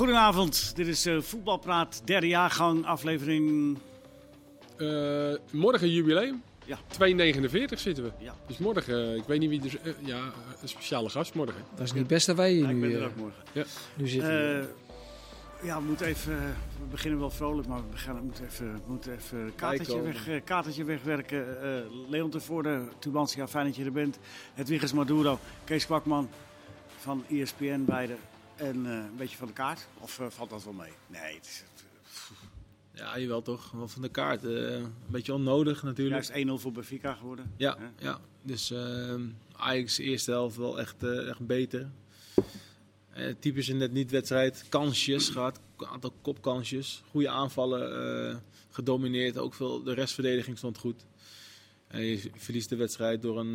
[0.00, 3.78] Goedenavond, dit is uh, Voetbalpraat, derde jaargang, aflevering...
[4.76, 6.42] Uh, morgen jubileum.
[6.64, 6.78] Ja.
[6.78, 8.10] 2,49 zitten we.
[8.18, 8.34] Ja.
[8.46, 9.80] Dus morgen, ik weet niet wie er...
[9.82, 10.20] Uh, ja,
[10.62, 11.62] een speciale gast morgen.
[11.74, 12.74] Dat is niet best dat wij hier ja, nu...
[12.74, 13.42] ik ben er ook morgen.
[13.52, 13.64] Ja.
[13.94, 14.68] Nu zitten.
[15.62, 16.38] ja, we moeten even...
[16.78, 20.84] we beginnen wel vrolijk, maar we, beginnen, moeten even, we moeten even katertje, weg, katertje
[20.84, 21.46] wegwerken.
[22.08, 24.18] Leon Tevoorde, Tubantia, fijn dat je er bent.
[24.54, 26.28] Hedwiges Maduro, Kees Kwakman
[26.98, 28.14] van ESPN beide.
[28.60, 29.86] En uh, een beetje van de kaart?
[29.98, 30.92] Of uh, valt dat wel mee?
[31.06, 31.64] Nee, het is...
[32.94, 33.70] Ja, jawel toch.
[33.70, 34.44] Wel van de kaart.
[34.44, 36.24] Uh, een beetje onnodig natuurlijk.
[36.24, 37.52] Juist 1-0 voor Benfica geworden.
[37.56, 38.20] Ja, ja.
[38.42, 38.74] dus
[39.52, 41.90] Ajax eerste helft wel echt, echt beter.
[43.38, 44.64] typisch in net niet wedstrijd.
[44.68, 47.02] Kansjes gehad, een aantal kopkansjes.
[47.10, 49.38] Goede aanvallen gedomineerd.
[49.38, 51.06] Ook veel, de restverdediging stond goed.
[51.86, 53.52] En je verliest de wedstrijd door een,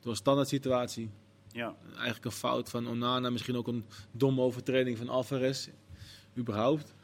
[0.00, 1.10] door een standaard situatie.
[1.56, 1.74] Ja.
[1.94, 5.68] Eigenlijk een fout van Onana, misschien ook een domme overtreding van Alvarez.
[6.38, 6.94] Überhaupt.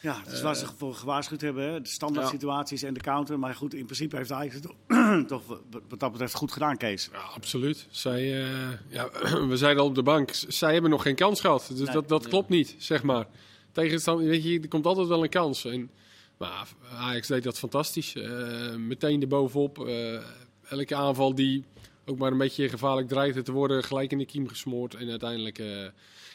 [0.00, 1.72] Ja, het is waar ze voor gewaarschuwd hebben.
[1.72, 1.80] Hè?
[1.80, 2.32] De standaard ja.
[2.32, 3.38] situaties en de counter.
[3.38, 4.66] Maar goed, in principe heeft Ajax het
[5.28, 5.42] toch
[5.88, 7.08] wat dat betreft goed gedaan, Kees.
[7.12, 7.86] Ja, absoluut.
[7.90, 9.10] Zij, uh, ja,
[9.48, 11.66] we zeiden al op de bank, zij hebben nog geen kans gehad.
[11.68, 12.30] Dus nee, dat, dat nee.
[12.30, 13.26] klopt niet, zeg maar.
[13.72, 15.64] Tegenstand, weet je, er komt altijd wel een kans.
[15.64, 15.90] En,
[16.38, 18.14] maar Ajax deed dat fantastisch.
[18.14, 19.78] Uh, meteen erbovenop.
[19.78, 20.20] Uh,
[20.68, 21.64] elke aanval die
[22.06, 24.94] ook maar een beetje gevaarlijk dreigde te worden, gelijk in de kiem gesmoord.
[24.94, 25.86] En uiteindelijk uh,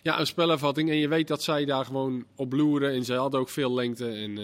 [0.03, 0.89] ja, een spelervatting.
[0.89, 2.91] En je weet dat zij daar gewoon op bloeren.
[2.91, 4.37] En ze hadden ook veel lengte en uh,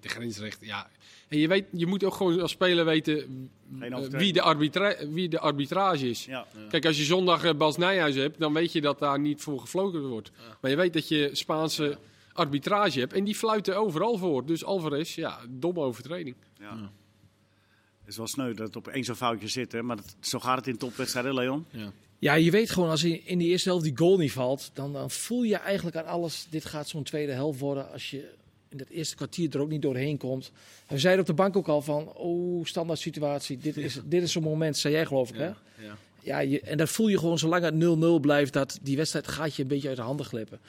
[0.00, 0.58] de grensrecht.
[0.60, 0.90] Ja.
[1.28, 3.50] En je, weet, je moet ook gewoon als speler weten
[3.80, 6.24] uh, wie, de arbitra wie de arbitrage is.
[6.24, 6.46] Ja.
[6.54, 6.66] Ja.
[6.68, 10.08] Kijk, als je zondag Bas Nijhuis hebt, dan weet je dat daar niet voor gefloten
[10.08, 10.30] wordt.
[10.36, 10.56] Ja.
[10.60, 11.98] Maar je weet dat je Spaanse
[12.32, 13.12] arbitrage hebt.
[13.12, 14.46] En die fluiten overal voor.
[14.46, 16.36] Dus Alvarez, ja, domme overtreding.
[16.58, 16.90] Ja.
[18.10, 19.82] Het is wel sneu dat het op één zo'n foutje zit, hè?
[19.82, 21.66] maar dat, zo gaat het in topwedstrijden, Leon.
[21.70, 21.92] Ja.
[22.18, 24.92] ja, je weet gewoon als in, in die eerste helft die goal niet valt, dan,
[24.92, 28.30] dan voel je eigenlijk aan alles, dit gaat zo'n tweede helft worden als je
[28.68, 30.52] in dat eerste kwartier er ook niet doorheen komt.
[30.86, 34.00] En we zeiden op de bank ook al van, oh, standaard situatie, dit is, ja.
[34.04, 35.84] dit is zo'n moment, zei jij geloof ik ja, hè?
[35.84, 39.28] Ja, ja je, en dat voel je gewoon zolang het 0-0 blijft, dat die wedstrijd
[39.28, 40.60] gaat je een beetje uit de handen glippen.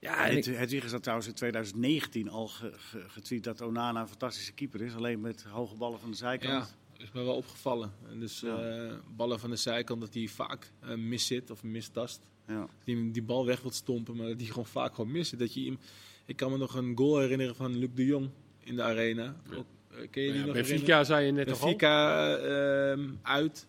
[0.00, 4.08] Ja, het, het is dat trouwens in 2019 al ge, ge, getweet dat Onana een
[4.08, 6.74] fantastische keeper is, alleen met hoge ballen van de zijkant.
[6.98, 7.92] Is me wel opgevallen.
[8.10, 8.84] En dus ja.
[8.84, 12.20] uh, ballen van de zijkant dat hij vaak uh, mis zit of mistast.
[12.48, 12.68] Ja.
[12.84, 15.38] Die, die bal weg wilt stompen, maar dat die gewoon vaak gewoon mist.
[15.38, 15.76] Dat je,
[16.24, 18.28] ik kan me nog een goal herinneren van Luc de Jong
[18.60, 19.36] in de arena.
[19.50, 19.56] Ja.
[19.56, 23.66] Ook, uh, ken je die ja, nog Benfica zei je net toch Benfica ehm, uit.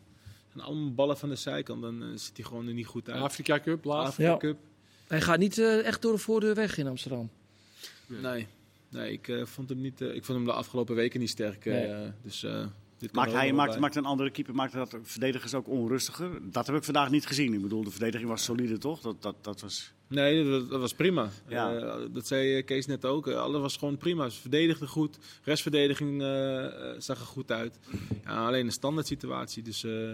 [0.53, 3.21] En allemaal ballen van de zijkant, dan zit hij gewoon er niet goed uit.
[3.21, 4.07] Afrika Cup, laatst.
[4.07, 4.37] Afrika Ja.
[4.37, 4.57] Cup.
[5.07, 7.29] Hij gaat niet uh, echt door de voordeur weg in Amsterdam.
[8.07, 8.47] Nee,
[8.89, 11.65] nee ik, uh, vond hem niet, uh, ik vond hem de afgelopen weken niet sterk.
[11.65, 12.11] Nee.
[12.23, 12.45] dus,
[13.11, 16.51] maakt, hij, maakt, maakt een andere keeper maakt dat verdedigers ook onrustiger?
[16.51, 17.53] Dat heb ik vandaag niet gezien.
[17.53, 19.01] Ik bedoel, de verdediging was solide, toch?
[19.01, 19.93] Dat, dat, dat was...
[20.07, 21.29] Nee, dat, dat was prima.
[21.47, 21.75] Ja.
[21.75, 23.27] Uh, dat zei Kees net ook.
[23.27, 24.29] alles was gewoon prima.
[24.29, 25.17] Ze verdedigden goed.
[25.43, 27.79] Restverdediging uh, zag er goed uit.
[28.23, 29.63] Ja, alleen een standaard situatie.
[29.63, 30.13] Dus uh,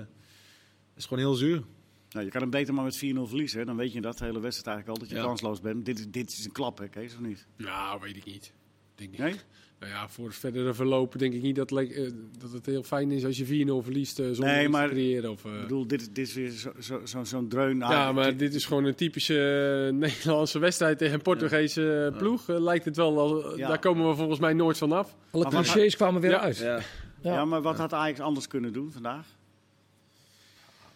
[0.95, 1.63] is gewoon heel zuur.
[2.09, 3.59] Nou, je kan hem beter maar met 4-0 verliezen.
[3.59, 3.65] Hè?
[3.65, 5.29] Dan weet je dat de hele wedstrijd eigenlijk al dat je ja.
[5.29, 5.85] kansloos bent.
[5.85, 7.47] Dit, dit is een klap, hè, Kees, of niet?
[7.57, 8.53] Nou, weet ik niet.
[8.95, 9.19] Denk niet.
[9.19, 9.35] Nee?
[9.83, 13.11] Nou ja, voor het verdere verloop denk ik niet dat, uh, dat het heel fijn
[13.11, 13.49] is als je 4-0
[13.83, 15.31] verliest uh, zonder nee, maar, te creëren.
[15.31, 15.53] Of, uh...
[15.53, 17.77] Ik bedoel, dit, dit is weer zo'n zo, zo, zo dreun.
[17.77, 19.33] Ja, maar dit, dit is gewoon een typische
[19.93, 22.17] Nederlandse wedstrijd tegen een Portugese ja.
[22.17, 22.47] ploeg.
[22.47, 23.67] lijkt het wel, al, ja.
[23.67, 25.15] daar komen we volgens mij nooit vanaf.
[25.31, 26.39] Alle clichés kwamen weer ja.
[26.39, 26.57] uit.
[26.57, 26.79] Ja.
[27.21, 27.45] Ja.
[27.45, 29.25] maar wat had Ajax anders kunnen doen vandaag?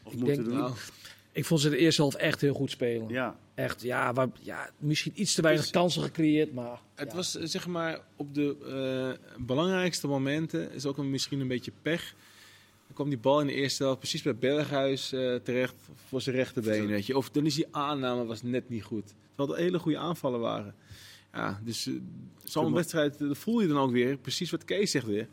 [0.04, 0.58] Of ik moeten denk, doen?
[0.58, 0.74] Nou,
[1.32, 3.10] ik vond ze de eerste helft echt heel goed spelen.
[3.10, 3.36] Ja.
[3.58, 6.82] Echt, ja, waar, ja misschien iets te weinig dus, kansen gecreëerd, maar...
[6.96, 7.16] Het ja.
[7.16, 8.58] was zeg maar op de
[9.38, 12.16] uh, belangrijkste momenten, is ook een, misschien een beetje pech.
[12.86, 15.76] Dan kwam die bal in de eerste helft precies bij Berghuis uh, terecht
[16.08, 17.18] voor zijn rechterbeen, weet je.
[17.18, 19.14] Of dan is die aanname was net niet goed.
[19.30, 20.76] Terwijl het hele goede aanvallen waren.
[21.34, 22.02] Ja, dus uh,
[22.44, 25.28] zo'n wedstrijd, dat voel je dan ook weer, precies wat Kees zegt weer.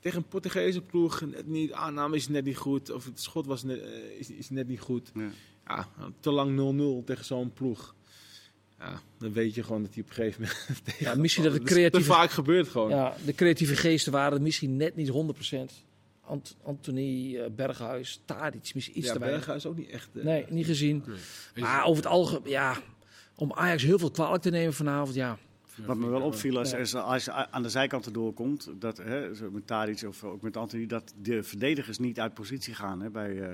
[0.00, 2.90] Tegen een Portugese ploeg, net niet, aanname is net niet goed.
[2.90, 5.10] Of het schot was net, uh, is, is net niet goed.
[5.14, 5.30] Ja.
[5.68, 5.88] Ja,
[6.20, 7.94] te lang 0-0 tegen zo'n ploeg.
[8.78, 10.80] Ja, dan weet je gewoon dat hij op een gegeven moment...
[10.98, 11.98] ja, misschien dat de Dat creatieve...
[11.98, 12.90] is te vaak gebeurt gewoon.
[12.90, 15.14] Ja, de creatieve geesten waren misschien net niet 100%.
[16.24, 19.40] Ant Anthony, uh, Berghuis, Tadic, misschien iets ja, te weinig.
[19.40, 20.08] Berghuis ook niet echt...
[20.12, 21.04] Uh, Nee, niet gezien.
[21.06, 21.64] Nee.
[21.64, 22.76] Maar over het algemeen, ja...
[23.34, 25.38] Om Ajax heel veel kwalijk te nemen vanavond, ja...
[25.86, 29.28] Wat me wel opviel als, is als je aan de zijkant erdoor komt, dat, hè,
[29.52, 33.30] met Tadic of ook met Anthony, dat de verdedigers niet uit positie gaan hè, bij,
[33.32, 33.46] uh,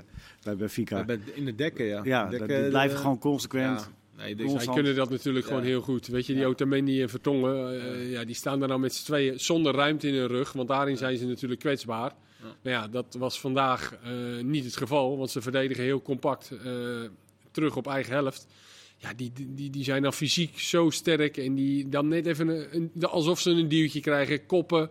[0.43, 0.97] bij Benfica.
[0.99, 2.01] Ja, bij- in de dekken, ja.
[2.05, 3.91] Ja, Dekken, dat- die blijven gewoon consequent.
[4.17, 4.49] Ja, nee.
[4.59, 5.51] Zij kunnen dat natuurlijk Ja.
[5.51, 6.07] gewoon heel goed.
[6.07, 6.49] Weet je, die Ja.
[6.49, 10.15] Otamendi en Vertongen, eh, ja, die staan daar nou met z'n tweeën zonder ruimte in
[10.15, 10.53] hun rug.
[10.53, 12.13] Want daarin zijn ze natuurlijk kwetsbaar.
[12.43, 12.47] Ja.
[12.63, 14.11] Maar ja, dat was vandaag eh,
[14.45, 15.19] niet het geval.
[15.19, 16.71] Want ze verdedigen heel compact eh,
[17.51, 18.47] terug op eigen helft.
[18.97, 21.37] Ja, die, die, die zijn dan fysiek zo sterk.
[21.37, 24.91] En die dan net even een, een- alsof ze een duwtje krijgen, koppen,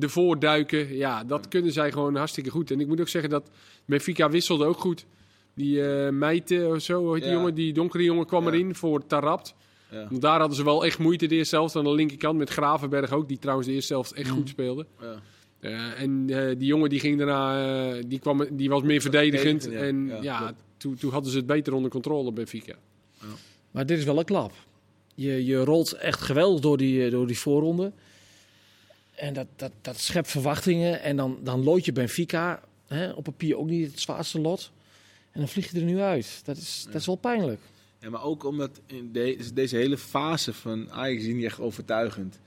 [0.00, 0.96] ervoor duiken.
[0.96, 2.70] Ja, dat kunnen zij gewoon hartstikke goed.
[2.70, 3.50] En ik moet ook zeggen dat
[3.84, 5.06] Benfica wisselde ook goed.
[5.54, 5.82] Die
[6.12, 7.32] Meite of zo, die Ja.
[7.32, 8.52] jongen, die donkere jongen kwam Ja.
[8.52, 9.54] erin voor Tarabt.
[9.90, 10.06] Ja.
[10.08, 13.12] Want daar hadden ze wel echt moeite de eerste helft aan de linkerkant met Gravenberg
[13.12, 14.36] ook, die trouwens de eerste helft echt Mm.
[14.36, 14.86] goed speelde.
[15.00, 15.20] Ja.
[15.60, 19.68] Eh, en eh, die jongen die ging daarna, die, kwam, die was meer verdedigend.
[19.70, 22.32] En Ja, toen, toen hadden ze het beter onder controle,
[23.26, 23.40] Benfica.
[23.70, 24.52] Maar dit is wel een klap.
[25.14, 27.92] Je, je rolt echt geweldig door die, eh, door die voorronde.
[29.14, 31.02] En dat, dat, dat schept verwachtingen.
[31.02, 34.70] En dan, dan lood je Benfica hè, op papier ook niet het zwaarste lot.
[35.32, 36.40] En dan vlieg je er nu uit.
[36.44, 37.60] Dat is, dat is wel pijnlijk.
[38.00, 42.38] Ja, maar ook omdat in de- deze hele fase van Ajax is niet echt overtuigend.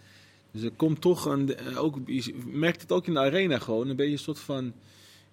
[0.52, 3.88] Dus er komt toch een, eh, ook, je merkt het ook in de arena gewoon,
[3.90, 4.74] een beetje een soort van,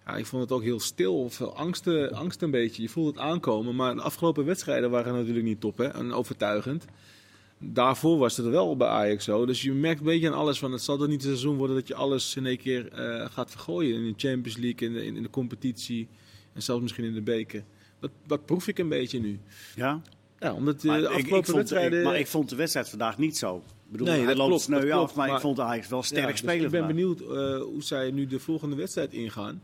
[0.06, 2.82] ja, ik vond het ook heel stil, veel angst, eh, angst een beetje.
[2.82, 6.84] Je voelt het aankomen, maar de afgelopen wedstrijden waren natuurlijk niet top hè, en overtuigend.
[7.58, 9.46] Daarvoor was het wel bij Ajax zo.
[9.46, 11.76] Dus je merkt een beetje aan alles van, het zal toch niet een seizoen worden
[11.76, 13.94] dat je alles in één keer eh, gaat vergooien.
[13.96, 16.08] In de Champions League, in de, in de competitie
[16.52, 17.64] en zelfs misschien in de beker.
[18.00, 19.38] Dat, dat proef ik een beetje nu.
[19.76, 20.02] Ja?
[20.38, 21.98] Ja, omdat Maar de ik, ik afgelopen vond, wedstrijden...
[21.98, 23.56] ik- maar ik vond de wedstrijd vandaag niet zo.
[23.56, 23.62] Ik
[23.98, 26.02] bedoel, Nee, hij dat loopt klopt, sneu klopt, af, maar, ik maar- vond Ajax wel
[26.02, 26.96] sterk Ja, dus spelen ik ben vandaag.
[26.96, 29.62] benieuwd eh, hoe zij nu de volgende wedstrijd ingaan.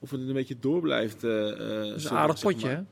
[0.00, 1.24] Of het een beetje door blijft.
[1.24, 2.76] eh, eh, Dat is een aardig zeg potje, maar.
[2.76, 2.82] hè?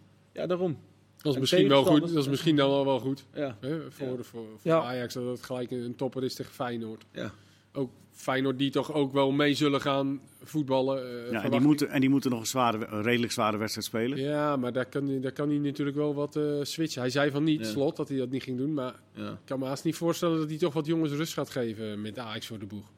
[0.41, 0.79] Ja, daarom.
[1.17, 2.01] Dat is En misschien wel goed.
[2.01, 3.27] Dat is misschien dan wel, wel goed.
[3.35, 4.13] Ja, Hè, voor, Ja.
[4.15, 4.83] voor, voor Ja.
[4.83, 7.05] Ajax dat het gelijk een, topper is tegen Feyenoord.
[7.13, 7.31] ja.
[7.73, 11.25] Ook Feyenoord die toch ook wel mee zullen gaan voetballen.
[11.27, 13.87] eh, Ja, en, die moeten, en die moeten nog een, zware, een redelijk zware wedstrijd
[13.87, 14.19] spelen.
[14.19, 17.01] Ja, maar daar kan, hij- daar kan hij natuurlijk wel wat eh, switchen.
[17.01, 17.67] Hij zei van niet, Ja.
[17.67, 18.75] slot, dat hij dat niet ging doen.
[18.75, 21.51] Maar ja, ik kan me haast niet voorstellen dat hij toch wat jongens rust gaat
[21.51, 22.91] geven met Ajax voor de boeg.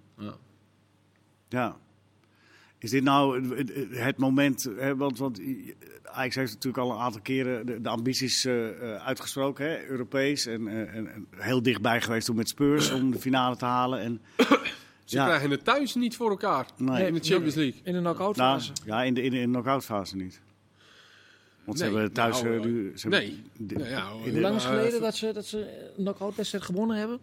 [1.49, 1.77] ja.
[2.81, 3.49] Is dit nou
[3.94, 5.41] het- moment, hè, want, want
[6.05, 10.47] Ajax heeft natuurlijk al een aantal keren de, de ambities eh, eh, uitgesproken, hè, Europees.
[10.47, 14.00] En, eh, en, en heel dichtbij geweest toen met Spurs om de finale te halen.
[14.00, 14.21] En,
[15.05, 15.25] Ze Ja.
[15.27, 17.81] krijgen het thuis niet voor elkaar nee, in de Champions League.
[17.85, 18.73] In de knock-out nou, fase.
[18.85, 20.41] ja, in de, in de, in de knock-out fase niet.
[21.65, 22.43] Want ze Nee, hebben thuis...
[22.43, 23.43] nou, ze hebben- nee.
[23.56, 25.59] de- Nou ja, Hoe lang is het geleden dat ze, dat ze
[25.97, 27.19] een knock-out wedstrijd gewonnen hebben?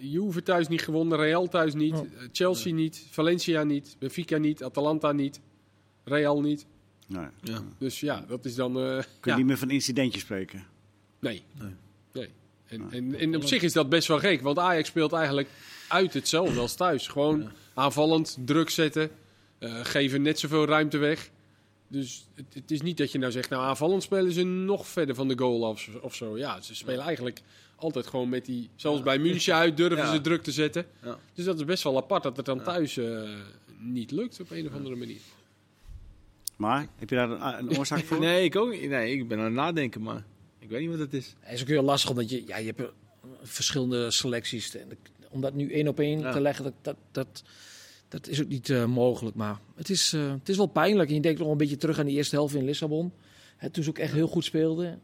[0.00, 1.98] Juve thuis niet gewonnen, Real thuis niet, Oh.
[2.00, 5.40] eh, Chelsea niet, Valencia niet, Benfica niet, Atalanta niet,
[6.04, 6.66] Real niet.
[7.06, 7.26] nee.
[7.42, 7.62] ja.
[7.78, 8.76] Dus ja, dat is dan...
[8.80, 10.64] eh, Kun je ja, niet meer van incidentjes spreken.
[11.18, 11.42] nee.
[11.60, 11.74] Nee.
[12.12, 12.28] nee.
[12.66, 15.48] En, en, en op zich is dat best wel gek, want Ajax speelt eigenlijk
[15.88, 17.06] uit hetzelfde als thuis.
[17.08, 17.52] Gewoon Ja.
[17.74, 19.10] aanvallend, druk zetten,
[19.58, 21.30] eh, geven net zoveel ruimte weg.
[21.88, 25.14] Dus het, het is niet dat je nou zegt, nou aanvallend spelen ze nog verder
[25.14, 26.38] van de goal af of zo.
[26.38, 27.40] Ja, ze spelen eigenlijk
[27.76, 30.12] altijd gewoon met die, zelfs bij München uit durven Ja.
[30.12, 30.86] ze druk te zetten.
[31.02, 31.18] Ja.
[31.34, 33.22] Dus dat is best wel apart dat het dan thuis eh,
[33.78, 35.20] niet lukt op een of andere manier.
[36.56, 38.18] Maar, heb je daar een, een oorzaak voor?
[38.26, 38.88] Nee, ik ook niet.
[38.88, 40.24] Nee, ik ben aan het nadenken, maar
[40.58, 41.34] ik weet niet wat het is.
[41.40, 42.86] Het is ook heel lastig, omdat je, ja, je hebt eh,
[43.42, 44.76] verschillende selecties.
[44.76, 44.96] En de-
[45.30, 46.32] om dat nu één op één Ja.
[46.32, 47.42] te leggen, dat, dat, dat,
[48.08, 49.36] dat is ook niet eh, mogelijk.
[49.36, 51.08] Maar het is, eh, het is wel pijnlijk.
[51.08, 53.12] En je denkt nog een beetje terug aan die eerste helft in Lissabon.
[53.56, 55.00] Hè, toen ze ook echt heel goed speelden.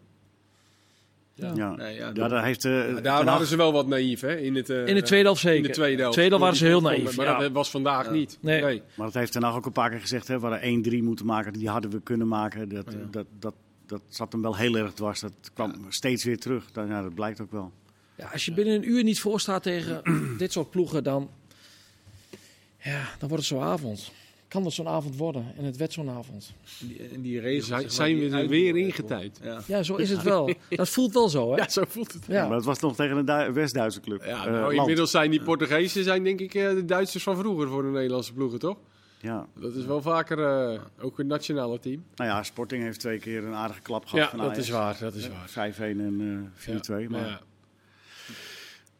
[1.34, 1.52] Ja.
[1.54, 1.74] Ja.
[1.76, 2.64] Nee, ja, Ja, daar heeft...
[2.64, 4.36] eh, daar waren ze wel wat naïef, hè?
[4.36, 5.56] In, het, eh, In de tweede helft zeker.
[5.56, 6.12] In de tweede helft.
[6.16, 7.16] Tweede helft waren ze heel Maar naïef.
[7.16, 7.38] Maar ja.
[7.38, 8.10] dat was vandaag Ja.
[8.12, 8.38] niet.
[8.40, 8.62] Nee.
[8.62, 8.82] Nee.
[8.94, 10.28] Maar dat heeft Ten Hag ook een paar keer gezegd.
[10.28, 11.52] Hè, we hadden 1-3 moeten maken.
[11.52, 12.68] Die hadden we kunnen maken.
[12.68, 12.96] Dat, Ja.
[13.10, 13.54] dat, dat,
[13.86, 15.20] dat zat hem wel heel erg dwars.
[15.20, 16.70] Dat kwam steeds weer terug.
[16.72, 17.72] Dat, ja, dat blijkt ook wel.
[18.16, 20.00] Ja, als je binnen een uur niet voor staat tegen
[20.38, 21.30] dit soort ploegen, dan,
[22.78, 24.12] ja, dan wordt het zo'n avond.
[24.52, 25.44] Kan dat zo'n avond worden?
[25.56, 26.52] En het werd zo'n avond.
[26.80, 29.40] En die, en die regels, Zijn- zeg maar, zijn die we er weer hè, ingetijd?
[29.42, 29.60] Ja.
[29.66, 30.54] Ja, zo is het wel.
[30.68, 31.56] Dat voelt wel zo, hè?
[31.56, 32.24] Ja, zo voelt het.
[32.28, 32.46] Ja.
[32.46, 34.24] Maar het was nog tegen een Du- West-Duitse club.
[34.24, 37.68] Ja, Eh, nou, inmiddels zijn die Portugezen zijn denk ik eh, de Duitsers van vroeger
[37.68, 38.76] voor de Nederlandse ploegen, toch?
[39.20, 39.46] Ja.
[39.60, 40.38] Dat is wel vaker
[40.72, 42.04] eh, ook een nationale team.
[42.14, 44.62] Nou ja, Sporting heeft twee keer een aardige klap gehad Ja, van dat Ajax.
[44.66, 44.96] is waar.
[45.00, 45.48] Dat is waar.
[45.48, 47.08] 5-1 en eh 4-2.
[47.08, 47.40] maar Ja.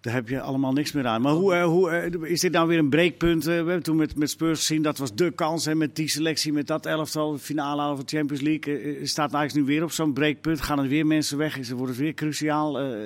[0.03, 1.21] Daar heb je allemaal niks meer aan.
[1.21, 3.41] Maar hoe, eh, hoe eh, is dit nou weer een breekpunt?
[3.41, 5.67] Eh, we hebben toen met, met Spurs gezien, dat was de kans.
[5.67, 9.07] En met die selectie, met dat elftal, finale halen van Champions League.
[9.07, 10.61] staat Ajax nu weer op zo'n breekpunt?
[10.61, 11.59] Gaan er weer mensen weg?
[11.59, 12.97] Is, wordt het weer cruciaal?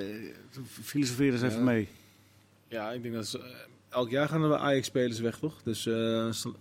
[0.83, 1.87] Filosofeer eens even mee.
[2.67, 3.41] Ja, ik denk dat ze,
[3.89, 5.63] elk jaar gaan er Ajax-spelers weg, toch?
[5.63, 5.89] Dus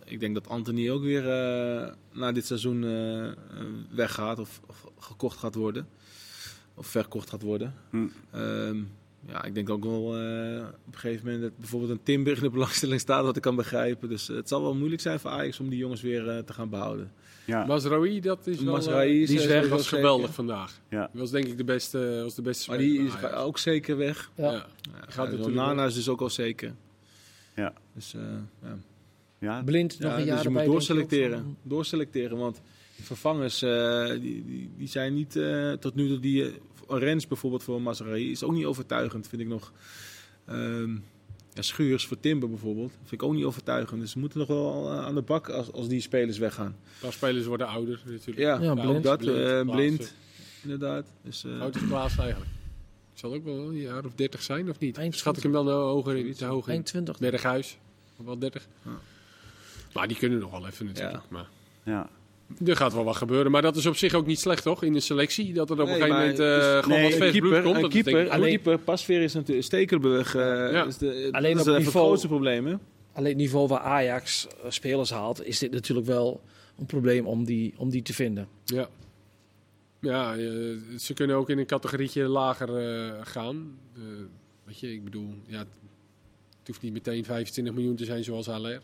[0.05, 3.33] ik denk dat Anthony ook weer eh, na dit seizoen eh,
[3.91, 5.89] weggaat of, of gekocht gaat worden.
[6.75, 7.75] Of verkocht gaat worden.
[7.91, 8.07] Hm.
[8.31, 8.83] Ehm,
[9.29, 12.43] ja, ik denk ook wel eh, op een gegeven moment dat bijvoorbeeld een Timber in
[12.43, 14.09] de belangstelling staat, wat ik kan begrijpen.
[14.09, 16.53] Dus eh, het zal wel moeilijk zijn voor Ajax om die jongens weer eh, te
[16.53, 17.13] gaan behouden.
[17.47, 17.67] Ja.
[17.67, 19.03] Mazraoui, dat is wel...
[19.03, 19.97] Is, die eh, weg, was zeker.
[19.97, 20.81] geweldig vandaag.
[20.89, 21.09] Ja.
[21.13, 24.31] Die was denk ik de beste, was de beste Maar die is ook zeker weg.
[24.35, 24.67] Ja.
[24.91, 26.75] Gaat ja, natuurlijk Nana is dus ook al zeker.
[27.57, 27.73] Ja.
[27.95, 28.23] Dus eh,
[28.63, 28.79] ja.
[29.39, 29.63] Ja.
[29.63, 31.57] Blind nog Ja, een jaar dus je moet doorselecteren.
[31.63, 32.61] Doorselecteren, want
[33.03, 36.53] vervangers eh, die, die, die zijn niet eh, tot nu toe die,
[36.89, 39.73] eh, Orange bijvoorbeeld voor Mazraoui is ook niet overtuigend, vind ik nog.
[40.47, 40.93] Ehm,
[41.53, 44.01] ja, Schuurs voor Timber bijvoorbeeld, vind ik ook niet overtuigend.
[44.01, 46.77] Dus we moeten nog wel aan de bak als, als die spelers weggaan.
[47.01, 48.39] Paar spelers worden ouder natuurlijk.
[48.39, 49.03] Ja, Ja, ook blind.
[49.05, 49.19] dat.
[49.19, 49.39] Blind,
[49.69, 50.15] eh, blind,
[50.63, 51.07] inderdaad.
[51.23, 52.51] Dus, eh, Oud is Klaas eigenlijk.
[53.15, 54.99] Zal ook wel een jaar of 30 zijn of niet?
[54.99, 56.35] Eind Schat ik hem eh, hoger in?
[56.47, 56.73] Hoog in?
[56.73, 57.19] 21.
[57.19, 57.79] Berghuis.
[58.17, 58.67] Of wel 30.
[58.85, 58.91] Ja.
[59.93, 61.15] Maar die kunnen nog wel even natuurlijk.
[61.17, 61.23] Ja.
[61.29, 61.49] Maar
[61.83, 62.09] Ja.
[62.67, 63.51] Er gaat wel wat gebeuren.
[63.51, 64.83] Maar dat is op zich ook niet slecht, toch?
[64.83, 65.53] In de selectie.
[65.53, 67.83] Dat er op een gegeven moment eh, dus- gewoon nee, wat vers keeper, komt.
[67.83, 70.35] een keeper, ik- Alleen- keeper, Pasveer is natuurlijk Stekelenburg.
[70.35, 70.85] eh Ja.
[70.85, 72.75] is de, Alleen dat op is even niveau- het grootste probleem, hè?
[73.13, 76.41] Alleen het niveau waar Ajax eh, spelers haalt, is dit natuurlijk wel
[76.79, 78.49] een probleem om die, om die te vinden.
[78.65, 78.89] Ja.
[80.01, 80.35] Ja,
[80.99, 83.79] ze kunnen ook in een categorietje lager eh, gaan.
[84.65, 85.67] Weet je, ik bedoel, ja, het
[86.59, 88.81] het hoeft niet meteen 25 miljoen te zijn zoals Haller.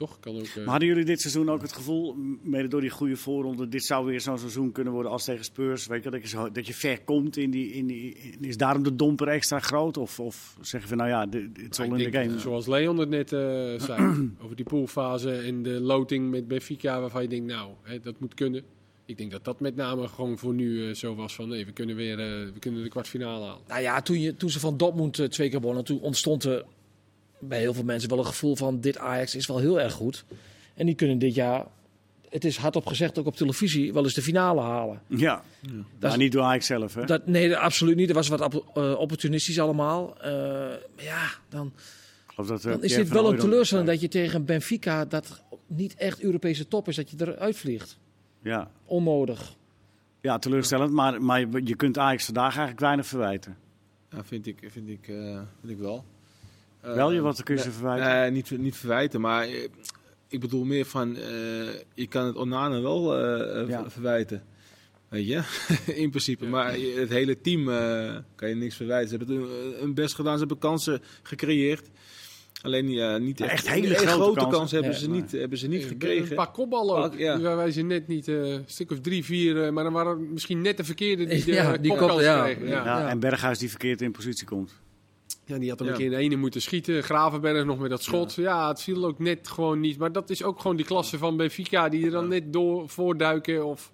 [0.00, 0.20] Toch?
[0.20, 0.42] Kan ook.
[0.44, 3.84] eh, Maar hadden jullie dit seizoen ook het gevoel, mede door die goede voorronde, dit
[3.84, 5.86] zou weer zo'n seizoen kunnen worden als tegen Spurs?
[5.86, 8.14] Weet je, dat je, zo, dat je ver komt in die, in die.
[8.14, 9.96] in- Is daarom de domper extra groot?
[9.96, 12.38] Of, of zeggen we, nou ja, dit het zal in de game.
[12.38, 13.40] Zoals Leon het net eh,
[13.76, 18.20] zei, over die poolfase en de loting met Benfica, waarvan je denkt, nou, hè, dat
[18.20, 18.62] moet kunnen.
[19.04, 21.72] Ik denk dat dat met name gewoon voor nu eh, zo was van, nee, we
[21.72, 23.62] kunnen weer we kunnen de kwartfinale halen.
[23.68, 26.64] Nou ja, toen, je, toen ze van Dortmund twee keer wonnen, toen ontstond er
[27.40, 30.24] bij heel veel mensen wel een gevoel van dit Ajax is wel heel erg goed.
[30.74, 31.66] En die kunnen dit jaar,
[32.28, 35.02] het is hardop gezegd ook op televisie, wel eens de finale halen.
[35.06, 37.04] Ja, Dat maar is- niet door Ajax zelf, hè?
[37.04, 38.08] Dat, nee, absoluut niet.
[38.08, 40.20] Er was wat eh, opportunistisch allemaal.
[40.20, 40.30] Eh,
[40.96, 41.72] maar ja, dan,
[42.36, 46.20] dat, eh, dan is dit wel een teleurstelling dat je tegen Benfica, dat niet echt
[46.22, 47.98] Europese top is, dat je eruit vliegt.
[48.42, 48.70] Ja.
[48.84, 49.54] Onnodig.
[50.20, 53.56] ja, teleurstellend, maar, maar je- kunt Ajax vandaag eigenlijk weinig verwijten.
[54.10, 56.04] Ja, vind ik, vind ik, eh, vind ik wel.
[56.80, 58.06] Eh, Wel, je, wat kun je ze verwijten?
[58.08, 59.68] Nee, niet, niet verwijten, maar eh,
[60.28, 61.22] ik bedoel meer van, eh,
[61.94, 63.18] je kan het Onana wel
[63.68, 63.90] Ja.
[63.90, 64.42] verwijten.
[65.08, 65.42] Weet je,
[66.04, 66.46] in principe.
[66.46, 69.08] Maar het hele team eh, kan je niks verwijten.
[69.10, 71.88] Ze hebben hun- hun best gedaan, ze hebben kansen gecreëerd.
[72.62, 74.50] Alleen ja, niet echt, echt hele grote grote kansen.
[74.58, 74.98] kansen hebben, Ja.
[75.04, 76.36] ze niet, hebben ze niet Een gekregen.
[76.36, 77.18] paar kopballen ook.
[77.18, 77.36] Ja.
[77.36, 80.20] Die wij ze net niet, eh, een stuk of drie, vier, eh, maar dan waren
[80.20, 82.42] het misschien net de verkeerde die de Ja, die kopkans kop- ja.
[82.42, 82.66] kregen.
[82.68, 82.84] Ja.
[82.84, 83.08] ja, ja.
[83.08, 84.72] En Berghuis die verkeerd in positie komt.
[85.44, 85.94] Ja, die had hem Ja.
[85.94, 87.02] een keer in de ene moeten schieten.
[87.02, 88.34] Gravenberg nog met dat schot.
[88.34, 88.68] Ja.
[88.68, 89.98] het viel ook net gewoon niet.
[89.98, 93.66] Maar dat is ook gewoon die klasse van Benfica die er dan net door voorduiken.
[93.66, 93.92] Of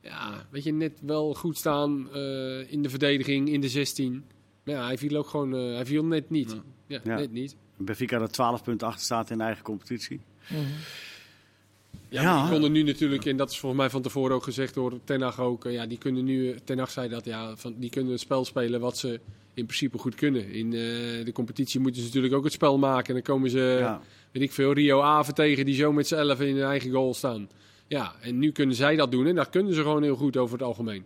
[0.00, 4.24] ja, weet je, net wel goed staan eh, in de verdediging, in de 16.
[4.64, 6.50] Maar ja, hij viel ook gewoon, eh, hij viel net niet.
[6.50, 6.62] Ja.
[6.86, 7.16] Ja, Ja.
[7.18, 7.56] net niet.
[7.76, 10.20] Benfica dat 12 punten achter staat in de eigen competitie.
[10.48, 12.32] Ja, Ja.
[12.34, 15.00] maar die konden nu natuurlijk, en dat is volgens mij van tevoren ook gezegd door
[15.04, 15.64] Ten Hag ook.
[15.64, 18.44] eh, Ja, die kunnen nu, Ten Hag zei dat, ja, van, die kunnen het spel
[18.44, 19.20] spelen wat ze
[19.54, 20.50] in principe goed kunnen.
[20.52, 23.06] In eh, de competitie moeten ze natuurlijk ook het spel maken.
[23.08, 24.00] En dan komen ze, ja.
[24.32, 27.14] weet ik veel, Rio Aven tegen die zo met z'n elf in hun eigen goal
[27.14, 27.48] staan.
[27.86, 30.58] Ja, en nu kunnen zij dat doen en dat kunnen ze gewoon heel goed over
[30.58, 31.04] het algemeen.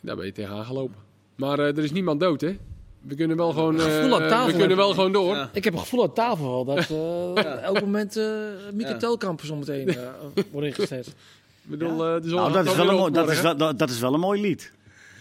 [0.00, 0.96] Daar ben je tegenaan gelopen.
[1.34, 2.56] Maar eh, er is niemand dood, hè?
[3.00, 5.34] We kunnen wel gewoon, Gevoel aan tafel we kunnen wel gewoon door.
[5.34, 5.50] Ja.
[5.52, 8.26] Ik heb een gevoel aan tafel wel dat eh elk moment eh
[8.72, 8.96] Mieke Ja.
[8.98, 9.96] Telkamp zo meteen eh,
[10.52, 11.06] wordt ingezet.
[11.06, 11.14] Ik
[11.62, 13.42] bedoel, de zon Nou, gaat dat is, ook wel weer een, mooi- op dat, is
[13.42, 13.58] morgen.
[13.58, 14.72] wel, dat, dat is wel een mooi lied.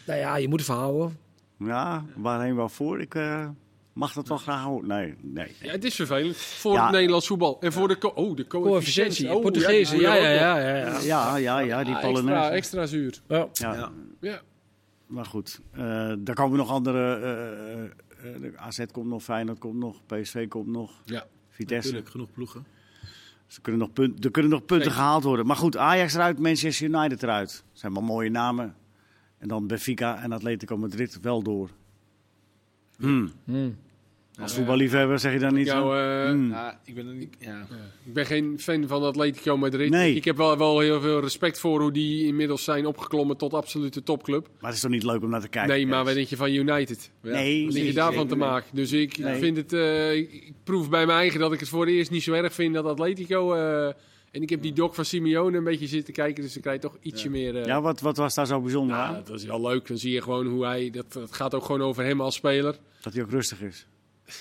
[0.05, 1.17] Nou ja, je moet het verhouden.
[1.59, 3.01] Ja, waarheen wel voor?
[3.01, 3.47] Ik eh,
[3.93, 4.87] mag dat wel graag horen.
[4.87, 5.55] Nee, nee.
[5.61, 6.83] Ja, het is vervelend voor Ja.
[6.83, 7.57] het Nederlands voetbal.
[7.61, 8.71] En voor de, co oh, de coëfficiëntie.
[8.71, 9.97] Coëfficiëntie, Oh, Portugezen.
[9.97, 10.99] die Ja, ja, er ja, ja, ja.
[10.99, 11.95] Ja, ja, ja, die.
[11.95, 12.49] Ah, Polonaise.
[12.51, 13.21] extra, extra zuur.
[13.27, 13.47] Ja.
[14.19, 14.41] Ja.
[15.07, 17.15] Maar goed, eh daar komen nog andere.
[18.23, 21.25] eh, AZ komt nog, Feyenoord komt nog, PSV komt nog, Ja.
[21.49, 21.83] Vitesse.
[21.87, 22.65] Natuurlijk, genoeg ploegen.
[23.47, 25.45] Ze kunnen nog punt, er kunnen nog punten gehaald worden.
[25.45, 27.49] Maar goed, Ajax eruit, Manchester United eruit.
[27.71, 28.75] Dat zijn wel mooie namen.
[29.37, 31.69] En dan Benfica en Atletico Madrid wel door.
[32.97, 33.31] Hmm.
[33.45, 33.77] Hmm.
[34.41, 35.93] Als voetballiefhebber zeg je dan niet Jou, zo?
[36.23, 36.49] eh, Hmm.
[36.49, 37.35] Ja, ik ben er niet...
[37.39, 37.67] Ja.
[38.05, 39.89] Ik ben geen fan van Atletico Madrid.
[39.89, 40.15] Nee.
[40.15, 44.03] Ik heb wel, wel heel veel respect voor hoe die inmiddels zijn opgeklommen tot absolute
[44.03, 44.43] topclub.
[44.59, 45.71] Maar het is toch niet leuk om naar te kijken?
[45.75, 47.11] nee, maar wat denk je van United?
[47.21, 48.75] Nee, Wat denk nee, je daarvan te maken?
[48.75, 49.39] Dus ik Nee.
[49.39, 49.73] vind het...
[49.73, 52.33] eh, ik, ik proef bij mijn eigen dat ik het voor het eerst niet zo
[52.33, 53.53] erg vind dat Atletico...
[53.53, 53.93] eh,
[54.35, 56.97] en ik heb die doc van Simeone een beetje zitten kijken, dus ik krijg toch
[57.01, 57.57] ietsje meer...
[57.57, 59.23] eh, Ja, wat, wat was daar zo bijzonder ja, aan?
[59.25, 59.87] dat is wel leuk.
[59.87, 60.89] Dan zie je gewoon hoe hij...
[60.89, 62.77] Dat, dat gaat ook gewoon over hem als speler.
[63.01, 63.85] Dat hij ook rustig is.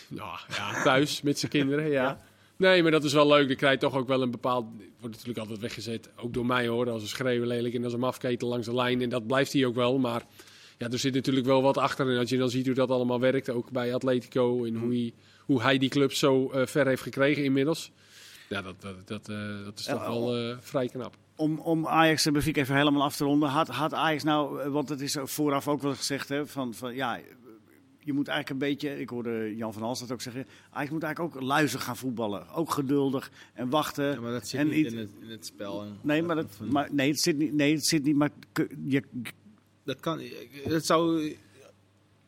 [0.08, 2.02] Ja, ja thuis met zijn kinderen, ja.
[2.02, 2.20] Ja.
[2.56, 3.46] Nee, maar dat is wel leuk.
[3.48, 4.66] Dan krijg je toch ook wel een bepaald...
[5.00, 6.90] Wordt natuurlijk altijd weggezet, ook door mij hoor.
[6.90, 9.02] Als een schreeuwen lelijk en als een afketen langs de lijn.
[9.02, 9.98] En dat blijft hij ook wel.
[9.98, 10.22] Maar
[10.78, 12.10] ja, er zit natuurlijk wel wat achter.
[12.10, 14.64] En als je dan ziet hoe dat allemaal werkt, ook bij Atletico.
[14.64, 17.90] En hoe hij, hoe hij die club zo eh, ver heeft gekregen inmiddels.
[18.48, 21.16] Ja, dat, dat, dat, eh, dat is Ja, toch wel eh, vrij knap.
[21.36, 23.48] Om, om Ajax en Benfica even helemaal af te ronden.
[23.48, 26.94] Had, had Ajax nou, eh, want het is vooraf ook wel gezegd, hè, van, van
[26.94, 27.20] ja,
[27.98, 31.02] je moet eigenlijk een beetje, ik hoorde Jan van Hals dat ook zeggen, Ajax moet
[31.02, 32.48] eigenlijk ook luizen gaan voetballen.
[32.48, 34.10] Ook geduldig en wachten.
[34.10, 35.82] Ja, maar dat zit En niet in het, in het spel.
[35.82, 37.52] En Nee, maar, dat, maar nee, het zit niet.
[37.52, 38.16] Nee, het zit niet.
[38.16, 38.30] Maar
[38.84, 39.02] je,
[39.84, 40.20] dat kan.
[40.64, 41.36] Het zou.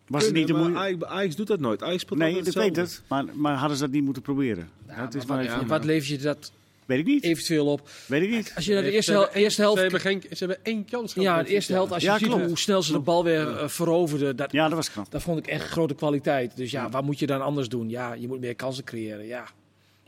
[0.09, 0.79] Was het niet de moeite?
[0.79, 1.83] Ajax, Ajax doet dat nooit.
[1.83, 3.03] Ajax speelt Nee, ik weet het.
[3.09, 4.69] Maar, maar hadden ze dat niet moeten proberen?
[4.89, 6.53] Ja, dat is maar maar wat, wat levert je dat
[6.87, 7.23] Weet ik niet.
[7.25, 7.89] eventueel op?
[8.07, 8.53] Weet ik niet.
[8.57, 9.77] Als je naar de eerste, hel- eerste helft...
[9.77, 11.29] Ze hebben, geen, ze hebben één kans gehad.
[11.37, 12.47] Ja, de eerste helft, als je Ja, ziet klopt.
[12.47, 15.11] hoe snel ze de bal weer eh, veroverden, dat, Ja, dat was knap.
[15.11, 16.57] dat vond ik echt grote kwaliteit.
[16.57, 17.89] Dus ja, wat moet je dan anders doen?
[17.89, 19.27] Ja, je moet meer kansen creëren.
[19.27, 19.45] Ja,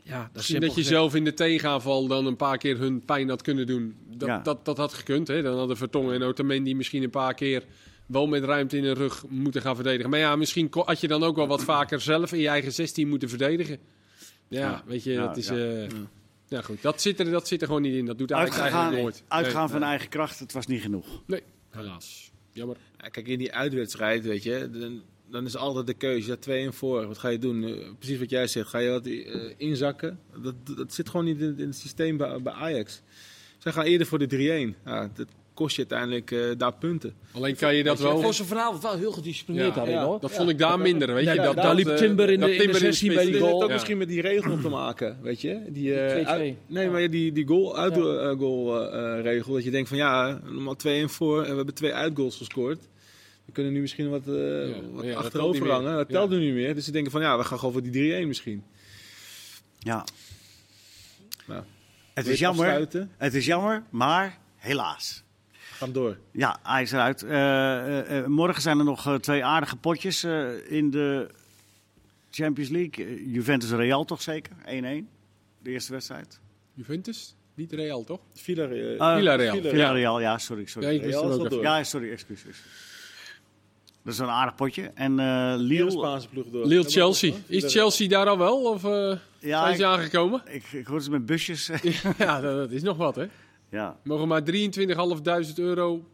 [0.03, 0.95] ja dat is Misschien dat je gezegd.
[0.95, 3.95] zelf in de tegenaanval dan een paar keer hun pijn had kunnen doen.
[4.17, 4.39] Dat, Ja.
[4.43, 5.27] dat, dat had gekund.
[5.27, 5.41] Hè?
[5.41, 7.63] Dan hadden Vertongen en Otamendi misschien een paar keer
[8.09, 10.09] wel met ruimte in hun rug moeten gaan verdedigen.
[10.09, 13.07] Maar ja, misschien had je dan ook wel wat vaker zelf in je eigen 16
[13.09, 13.77] moeten verdedigen.
[14.47, 14.83] Ja, Ja.
[14.85, 15.47] weet je, Ja, dat is...
[15.47, 15.55] ja.
[15.55, 15.89] eh,
[16.47, 16.81] ja, goed.
[16.81, 18.05] Dat zit, er, dat zit er gewoon niet in.
[18.05, 19.23] Dat doet Ajax Uitgaan, eigenlijk nooit.
[19.27, 21.21] uitgaan van eigen kracht, het was niet genoeg.
[21.27, 22.31] Nee, helaas.
[22.51, 22.77] Jammer.
[22.97, 25.01] Ja, kijk, in die uitwedstrijd, weet je, dan,
[25.31, 26.29] dan is altijd de keuze.
[26.29, 27.07] Ja, twee en voor.
[27.07, 27.63] Wat ga je doen?
[27.63, 28.69] Eh, precies wat jij zegt.
[28.69, 30.19] Ga je wat eh, inzakken?
[30.41, 33.01] Dat, dat zit gewoon niet in, in het systeem bij, bij Ajax.
[33.57, 34.85] Zij gaan eerder voor de 3-1.
[34.85, 35.27] Ja, dat
[35.59, 37.13] kost je uiteindelijk eh, daar punten.
[37.31, 38.33] Alleen kan je dat Ik vond wel...
[38.33, 40.19] ze vanavond wel heel gedisciplineerd Ja, daarin hoor.
[40.19, 41.33] Dat vond ik daar minder, weet je.
[41.33, 43.31] Ja, dat, daar dat, liep eh, Timber in de- dat in de 16 bij die
[43.31, 43.51] Dat goal.
[43.51, 43.73] heeft ook Ja.
[43.75, 45.61] misschien met die regel op te maken, weet je?
[45.69, 46.25] Die, eh, 2-2.
[46.27, 48.01] uit- nee, maar die, die goal, uit, Ja.
[48.01, 49.53] eh, goal eh, regel.
[49.53, 52.79] Dat je denkt van ja, normaal 2 en voor en we hebben twee uitgoals gescoord.
[53.45, 54.33] We kunnen nu misschien wat, eh
[54.93, 55.95] wat ja, dat achterover niet hangen.
[55.95, 56.37] Dat telt Ja.
[56.37, 56.75] nu niet meer.
[56.75, 58.63] Dus ze denken van ja, we gaan gewoon voor die 3-1 misschien.
[59.79, 60.05] Ja.
[61.47, 61.63] Nou,
[62.13, 62.65] Het is jammer.
[62.65, 63.11] afsluiten?
[63.17, 65.23] Het is jammer, maar helaas.
[65.79, 66.17] Gaan door.
[66.31, 67.23] Ja, hij is eruit.
[67.23, 71.29] Eh, eh, eh, morgen zijn er nog twee aardige potjes eh, in de
[72.31, 73.05] Champions League.
[73.05, 74.51] Eh, Juventus Real toch zeker?
[74.65, 75.07] 1-1.
[75.61, 76.39] De eerste wedstrijd.
[76.73, 77.35] Juventus?
[77.55, 78.19] Niet Real, toch?
[78.33, 78.97] Villarreal.
[78.97, 79.61] Eh, Villarreal.
[79.61, 80.65] Villarreal, ja, sorry.
[80.65, 80.93] sorry.
[80.93, 81.55] Ja, Real is.
[81.61, 82.61] Ja, sorry, excuses.
[84.03, 84.91] Dat is een aardig potje.
[84.93, 85.91] En eh Hele Lille...
[85.91, 86.65] Spaanse ploeg door.
[86.65, 87.33] Lille Chelsea.
[87.47, 88.63] Is Chelsea daar al wel?
[88.63, 90.41] Of eh Ja, zijn ze ik, aangekomen?
[90.45, 91.69] ik, ik hoorde ze met busjes.
[92.17, 93.25] ja, dat, dat is nog wat, hè?
[93.69, 96.05] Ja, Mogen maar 23.500 euro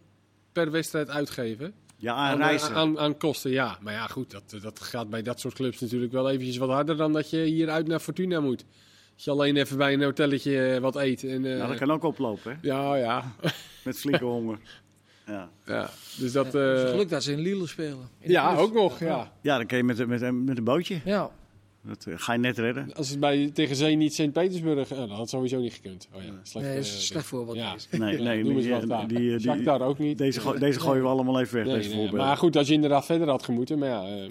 [0.51, 1.73] per wedstrijd uitgeven.
[1.97, 2.75] ja aan Aan, reizen.
[2.75, 3.77] aan, aan kosten, ja.
[3.81, 6.97] Maar ja, goed, dat, dat gaat bij dat soort clubs natuurlijk wel eventjes wat harder
[6.97, 8.65] dan dat je hier uit naar Fortuna moet.
[9.13, 11.23] Als je alleen even bij een hotelletje eh, wat eet.
[11.23, 12.57] En, eh, Nou, dat kan ook oplopen, hè?
[12.61, 13.33] Ja, ja.
[13.85, 14.57] Met flinke honger.
[15.25, 15.49] Ja.
[15.65, 15.89] ja.
[16.17, 16.45] Dus dat...
[16.45, 18.09] Het is eh, geluk dat ze in Lille spelen.
[18.19, 19.31] In ja, ook nog, ja.
[19.41, 21.01] ja, dan kan je met, met, met, met een bootje.
[21.05, 21.31] Ja,
[21.87, 22.93] Dat eh, ga je net redden.
[22.93, 24.91] Als het bij tegen Zee niet Sint-Petersburg...
[24.91, 26.07] eh, dat had sowieso niet gekund.
[26.13, 27.57] Oh ja, slecht, nee, dat eh, is een slecht voorbeeld.
[27.57, 27.75] ja.
[27.91, 29.07] Nee, nee, Noem eens die, wat daar.
[29.07, 30.17] die, die, die- Shakhtar ook niet.
[30.17, 32.73] deze, go- deze gooien we allemaal even weg, Nee, deze nee, maar goed, als je
[32.73, 33.79] inderdaad verder had gemoeten.
[33.79, 34.29] Maar ja, eh,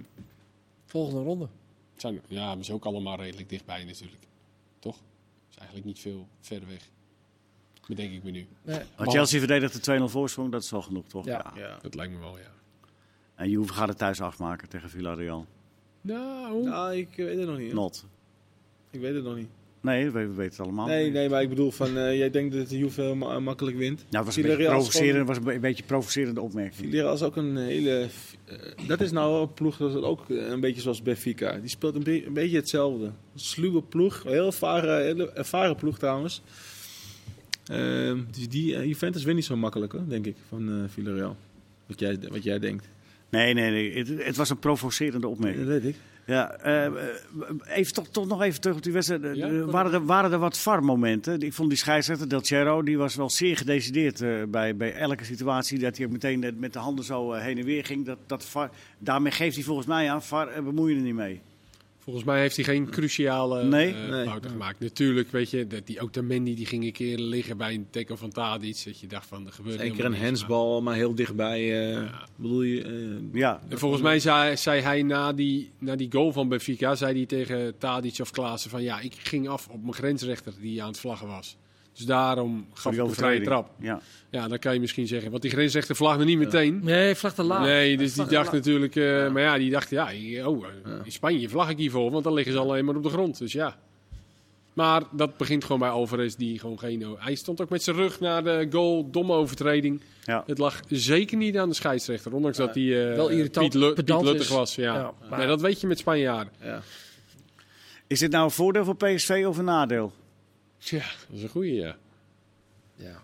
[0.87, 1.49] Volgende ronde.
[1.97, 4.23] zijn, ja, maar ze ook allemaal redelijk dichtbij natuurlijk.
[4.79, 4.97] Toch?
[5.51, 6.89] is eigenlijk niet veel verder weg.
[7.89, 8.47] Bedenk ik me nu.
[8.63, 8.81] Nee.
[8.97, 11.25] Maar Chelsea verdedigt de 2-0 voorsprong, dat is wel genoeg, toch?
[11.25, 11.53] Ja.
[11.57, 11.79] Ja.
[11.83, 12.53] Dat lijkt me wel, ja.
[13.35, 15.47] En Juve gaat het thuis afmaken tegen Villarreal.
[16.07, 17.67] Nou, Nou, ik weet het nog niet.
[17.73, 17.81] hoor.
[17.81, 18.07] Not.
[18.91, 19.49] Ik weet het nog niet.
[19.81, 20.87] Nee, we, we weten het allemaal.
[20.87, 24.05] Nee, nee, maar ik bedoel van, eh, jij denkt dat de Juve ma- makkelijk wint.
[24.11, 26.77] Nou, was een beetje, Villarreal is provocerend, was een be- een beetje provocerende opmerking.
[26.91, 28.09] Villarreal is ook een hele...
[28.45, 31.59] eh, dat is nou een ploeg dat is ook eh, een beetje zoals Benfica.
[31.59, 33.05] Die speelt een, be- een beetje hetzelfde.
[33.05, 34.23] Een sluwe ploeg.
[34.25, 36.43] Een heel ervaren, ervaren ploeg trouwens.
[37.67, 41.37] Ehm, dus die Juventus wint niet zo makkelijk, hoor, denk ik, van eh Villarreal.
[41.87, 42.89] Wat jij, wat jij denkt.
[43.35, 43.99] Nee, nee, nee.
[43.99, 45.67] Het, het was een provocerende Dat opmerking.
[45.67, 45.97] weet ik.
[46.27, 46.93] Ja, eh,
[47.67, 49.23] even toch, toch nog even terug op die wedstrijd.
[49.25, 51.41] Eh, Ja, waren, er, waren er wat VAR-momenten?
[51.41, 55.25] Ik vond die scheidsrechter, Del Cerro, die was wel zeer gedecideerd eh, bij, bij elke
[55.25, 55.79] situatie.
[55.79, 58.07] Dat hij meteen met de handen zo heen en weer ging.
[58.07, 61.41] Dat, dat VAR, daarmee geeft hij volgens mij aan, VAR, bemoei je er niet mee.
[62.05, 63.95] Volgens mij heeft hij geen cruciale Nee?
[63.95, 64.25] eh, Nee.
[64.27, 64.81] fouten gemaakt.
[64.81, 68.31] Natuurlijk, weet je, dat die Otamendi die ging een keer liggen bij een tackle van
[68.31, 68.83] Tadic.
[68.85, 71.93] Dat je dacht van, er gebeurt Eén keer een hensbal, maar heel dichtbij.
[71.97, 72.03] eh,
[72.37, 72.83] Bedoel je...
[72.83, 76.95] eh, Ja, En volgens mij zei, zei hij na die, na die goal van Benfica,
[76.95, 80.83] zei hij tegen Tadic of Klaassen van ja, ik ging af op mijn grensrechter die
[80.83, 81.57] aan het vlaggen was.
[81.95, 83.71] Dus daarom gaf ik een vrije trap.
[83.81, 84.01] Ja.
[84.31, 86.81] Ja, dan kan je misschien zeggen, want die grensrechter vlagde niet meteen.
[86.83, 87.61] Nee, vlag te laat.
[87.63, 90.05] Nee, dus die dacht natuurlijk, eh, maar ja, die dacht ja,
[90.45, 93.09] oh, eh, in Spanje vlag ik hiervoor, want dan liggen ze alleen maar op de
[93.09, 93.39] grond.
[93.39, 93.77] Dus ja.
[94.73, 97.17] Maar dat begint gewoon bij Alvarez, die gewoon geen...
[97.19, 100.01] Hij stond ook met zijn rug naar de goal, domme overtreding.
[100.25, 100.43] Ja.
[100.47, 103.87] Het lag zeker niet aan de scheidsrechter, ondanks dat hij eh, Wel irritant, Piet, Lu-
[103.87, 104.49] Piet pedant Luttig is.
[104.49, 104.75] was.
[104.75, 104.95] Ja.
[104.95, 106.53] Ja, maar- Nee, dat weet je met Spanjaarden.
[106.63, 106.81] ja.
[108.07, 110.13] Is dit nou een voordeel voor PSV of een nadeel?
[110.91, 111.97] Ja, dat is een goeie, ja.
[112.97, 113.23] Ja.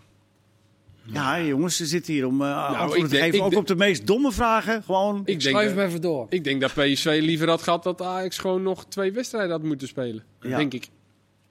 [1.03, 3.43] Ja, jongens, ze zitten hier om uh, te denk- geven.
[3.43, 4.83] Ook op de meest domme vragen.
[4.83, 5.23] Gewoon.
[5.25, 6.27] Ik, schuif hem even door.
[6.29, 9.89] Ik denk dat PSV liever had gehad dat Ajax gewoon nog twee wedstrijden had moeten
[9.89, 10.25] spelen.
[10.41, 10.57] Ja.
[10.57, 10.89] Denk ik.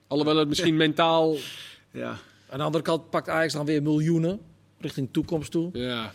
[0.07, 1.35] Alhoewel het misschien mentaal...
[1.91, 2.17] ja.
[2.49, 4.39] Aan de andere kant pakt Ajax dan weer miljoenen
[4.79, 5.69] richting toekomst toe.
[5.73, 6.11] Ja.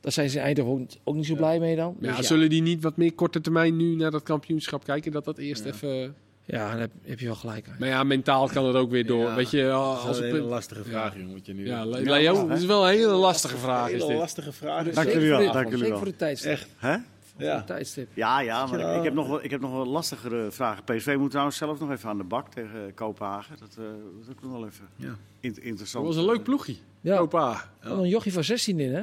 [0.00, 1.96] Daar zijn ze in Eindhoven ook, niet zo blij mee dan.
[2.00, 5.12] Ja, Dus Zullen die niet wat meer korte termijn nu naar dat kampioenschap kijken?
[5.12, 6.14] Dat dat eerst even...
[6.52, 7.76] Ja, daar heb, heb je wel gelijk aan.
[7.78, 9.28] Maar ja, mentaal kan het ook weer door.
[9.28, 11.32] Ja, Weet je, Dat is als een hele lastige vraag, jongen.
[11.34, 13.88] Wat je nu ja, Ja, dat is wel een hele lastige vraag.
[13.88, 14.20] Een Is hele dit.
[14.20, 14.88] lastige vraag.
[14.90, 15.96] Dank jullie wel, dank jullie wel.
[15.98, 16.50] voor de tijdstip.
[16.50, 16.68] Echt.
[16.76, 16.96] Hè?
[17.32, 17.58] Voor Ja.
[17.58, 18.08] de tijdstip.
[18.14, 18.92] Ja, ja, maar Ja.
[18.92, 20.84] ik, heb nog wel, ik heb nog wel lastigere vragen.
[20.84, 23.56] PSV moet trouwens zelf nog even aan de bak tegen Kopenhagen.
[23.58, 25.16] Dat, eh, dat is ook nog wel even Ja.
[25.40, 26.06] in- Dat interessant.
[26.06, 26.74] was een leuk ploegje.
[27.00, 27.64] Ja, Opa.
[27.80, 29.02] er een jochie van 16 in, hè?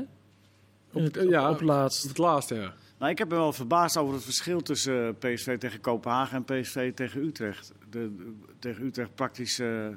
[0.93, 1.49] In het, op, ja.
[1.49, 2.03] op laatst.
[2.07, 2.73] Het laatste, ja.
[2.99, 6.61] Nou, ik heb me wel verbaasd over het verschil tussen eh, PSV tegen Kopenhagen en
[6.61, 7.71] PSV tegen Utrecht.
[7.89, 9.87] De, de- tegen Utrecht praktisch eh,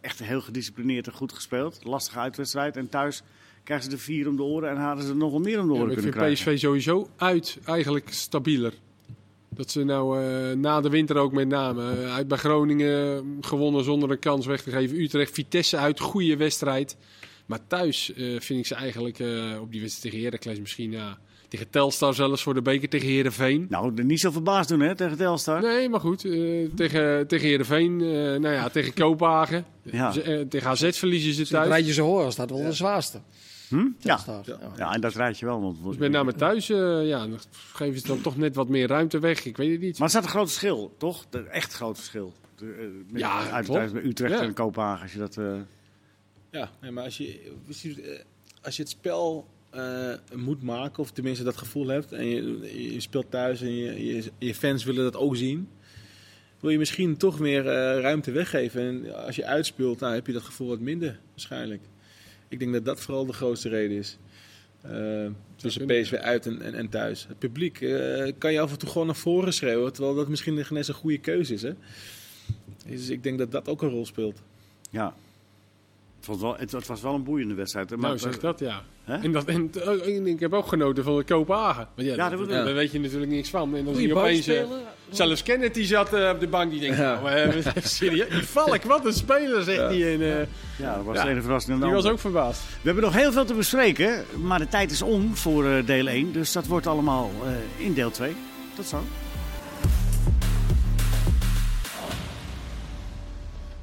[0.00, 1.80] echt heel gedisciplineerd en goed gespeeld.
[1.84, 2.76] Lastige uitwedstrijd.
[2.76, 3.22] En thuis
[3.64, 5.66] krijgen ze de vier om de oren en hadden ze er nog wel meer om
[5.66, 6.54] de Ja, oren maar ik kunnen vind krijgen.
[6.54, 8.72] PSV sowieso uit eigenlijk stabieler.
[9.48, 14.10] Dat ze nou eh, na de winter ook met name uit bij Groningen gewonnen zonder
[14.10, 15.00] een kans weg te geven.
[15.00, 16.96] Utrecht, Vitesse uit, goede wedstrijd.
[17.46, 19.18] Maar thuis vind ik ze eigenlijk
[19.60, 21.18] op die wedstrijd tegen Heracles misschien ja,
[21.50, 23.66] tegen Telstar zelfs voor de beker tegen Herenveen.
[23.68, 25.60] Nou, niet zo verbaasd doen hè, tegen Telstar.
[25.62, 26.24] Nee, maar goed.
[26.24, 28.06] eh, tegen, tegen Heerenveen, eh,
[28.40, 29.64] nou ja, tegen Kopenhagen.
[29.82, 30.10] Ja.
[30.12, 31.68] Ze- eh, tegen AZ verliezen ze thuis.
[31.68, 33.20] rijtje zo hoor, staat wel de zwaarste.
[33.68, 33.86] Hm?
[33.98, 34.20] Ja.
[34.76, 34.92] Ja.
[34.94, 35.60] En dat rijd je wel.
[35.60, 37.38] Want, Dus met name thuis eh, ja, dan
[37.72, 39.44] geven ze dan toch net wat meer ruimte weg.
[39.44, 39.92] Ik weet het niet.
[39.94, 41.24] Maar er staat een groot verschil, toch?
[41.30, 42.32] De, echt groot verschil.
[42.56, 44.40] De, met, Ja, uit, bij Utrecht Ja.
[44.42, 45.02] en Kopenhagen.
[45.02, 45.52] Als je dat, eh,
[46.50, 47.40] Ja, nee, maar als je,
[48.02, 48.20] eh,
[48.62, 53.00] als je het spel eh, moet maken, of tenminste dat gevoel hebt, en je, je
[53.00, 55.68] speelt thuis en je, je, je fans willen dat ook zien,
[56.60, 58.82] wil je misschien toch meer eh, ruimte weggeven.
[58.82, 61.82] En als je uitspeelt, nou, heb je dat gevoel wat minder, waarschijnlijk.
[62.48, 64.18] Ik denk dat dat vooral de grootste reden is.
[64.80, 65.86] Eh, tussen.
[65.86, 67.26] PSV uit en, en, en thuis.
[67.28, 67.78] Het publiek
[68.38, 70.94] kan je af en toe gewoon naar voren schreeuwen, terwijl dat misschien geen eens een
[70.94, 71.62] goede keuze is.
[71.62, 71.72] Hè?
[72.86, 74.42] Dus ik denk dat dat ook een rol speelt.
[74.90, 75.14] ja.
[76.20, 77.88] Het was, wel, het, het was wel een boeiende wedstrijd.
[77.90, 78.82] Nou, maar- zeg dat, ja.
[79.04, 79.16] Hè?
[79.16, 81.88] En, dat, en, eh, en ik heb ook genoten van de Kopenhagen.
[81.94, 83.76] Want ja, Ja, dat, dat bedoel daar weet je natuurlijk niks van.
[83.76, 84.46] En dan zie je opeens...
[84.46, 84.62] eh,
[85.10, 87.20] zelfs Kenneth die zat eh, op de bank, die denkt, Ja.
[87.20, 90.14] nou, serieus, die Valk, wat een speler, zegt hij.
[90.14, 90.46] En, eh,
[90.78, 91.24] ja, dat was Ja.
[91.24, 91.80] de ene verrassing.
[91.82, 92.60] die was ook verbaasd.
[92.62, 96.06] We hebben nog heel veel te bespreken, maar de tijd is om voor eh, deel
[96.08, 96.32] 1.
[96.32, 98.32] Dus dat wordt allemaal eh, in deel 2.
[98.74, 99.02] Tot zo.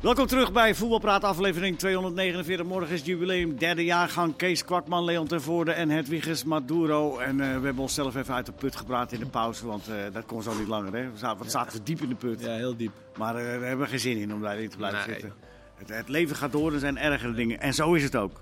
[0.08, 2.66] Welkom terug bij Voetbalpraat aflevering 249.
[2.66, 4.36] Morgen is jubileum, derde jaargang.
[4.36, 7.18] Kees Kwakman, Leon ten Voorde en Hedwiges Maduro.
[7.18, 9.96] En eh, we hebben onszelf even uit de put gepraat in de pauze, want eh,
[10.14, 10.94] dat kon zo niet langer.
[10.94, 11.12] Hè?
[11.12, 12.40] We zaten, we zaten diep in de put.
[12.42, 12.92] Ja, heel diep.
[13.18, 15.20] Maar eh, daar hebben we geen zin in om daarin te blijven Nee.
[15.20, 15.34] zitten.
[15.76, 17.60] Het, het leven gaat door, er zijn ergere dingen.
[17.60, 18.42] En zo is het ook.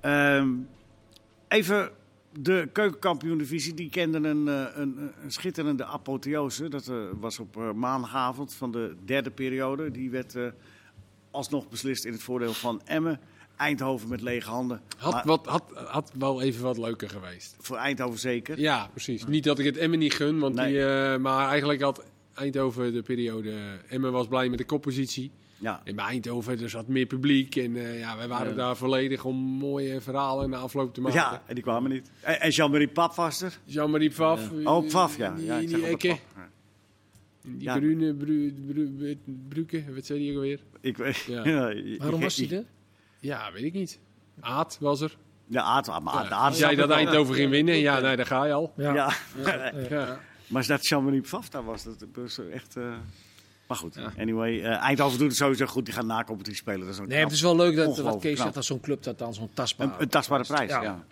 [0.00, 0.48] Ehm,
[1.48, 1.90] even
[2.32, 3.74] de keukenkampioen-divisie.
[3.74, 6.68] Die kende een, een, een schitterende apotheose.
[6.68, 9.90] Dat was op eh, maandagavond van de derde periode.
[9.90, 10.36] Die werd
[11.30, 13.20] alsnog beslist in het voordeel van Emmen.
[13.56, 14.80] Eindhoven met lege handen.
[14.96, 17.56] Had, Maar wat, had, had wel even wat leuker geweest.
[17.58, 18.60] Voor Eindhoven zeker.
[18.60, 19.26] Ja, precies.
[19.26, 20.66] Niet dat ik het Emmen niet gun, want Nee.
[20.72, 23.54] die, eh, maar eigenlijk had Eindhoven de periode...
[23.88, 25.30] Emmen was blij met de koppositie.
[25.58, 25.80] Ja.
[25.84, 27.56] En bij Eindhoven er zat meer publiek.
[27.56, 28.54] En eh, ja, wij waren Ja.
[28.56, 31.18] daar volledig om mooie verhalen na afloop te maken.
[31.20, 32.10] ja, en die kwamen niet.
[32.20, 33.58] En, en Jean-Marie Pap was er.
[33.64, 34.50] Jean-Marie Pfaff.
[34.64, 35.30] Oh, Pfaff, ja.
[35.34, 36.08] Die, ja ik die, die Ekke.
[36.08, 36.18] Ja.
[37.42, 37.78] Die Ja.
[37.78, 39.16] Brune, Bru, Bru,
[39.48, 40.60] Bruke, wat zei die ook alweer?
[40.80, 41.44] Ik, weet- Ja.
[41.48, 42.64] ja, Waarom was hij er?
[43.18, 43.98] Ja, weet ik niet.
[44.40, 45.16] Aad was er.
[45.46, 46.36] Ja, Aad, maar Aad, Ja.
[46.36, 46.94] Aad jij dat er.
[46.96, 48.72] Eindhoven ging winnen, ja, nee, daar ga je al.
[48.76, 48.94] Ja.
[48.94, 49.12] Ja.
[49.90, 50.20] Ja.
[50.46, 52.76] Maar dat Jean-Marie Pfaff daar was, dat was echt...
[52.76, 52.94] eh,
[53.68, 54.12] Maar goed, Ja.
[54.18, 54.60] anyway.
[54.62, 55.84] eh, Eindhoven doet het sowieso goed.
[55.84, 56.80] Die gaan na competitie spelen.
[56.80, 59.18] Dat is Nee, het is wel leuk dat wat Kees zegt, dat zo'n club dat
[59.18, 59.86] dan zo'n tastbaar...
[59.86, 60.70] een, een tastbare prijs.
[60.70, 60.76] Ja.
[60.82, 60.88] Ja.
[60.88, 61.04] Ja?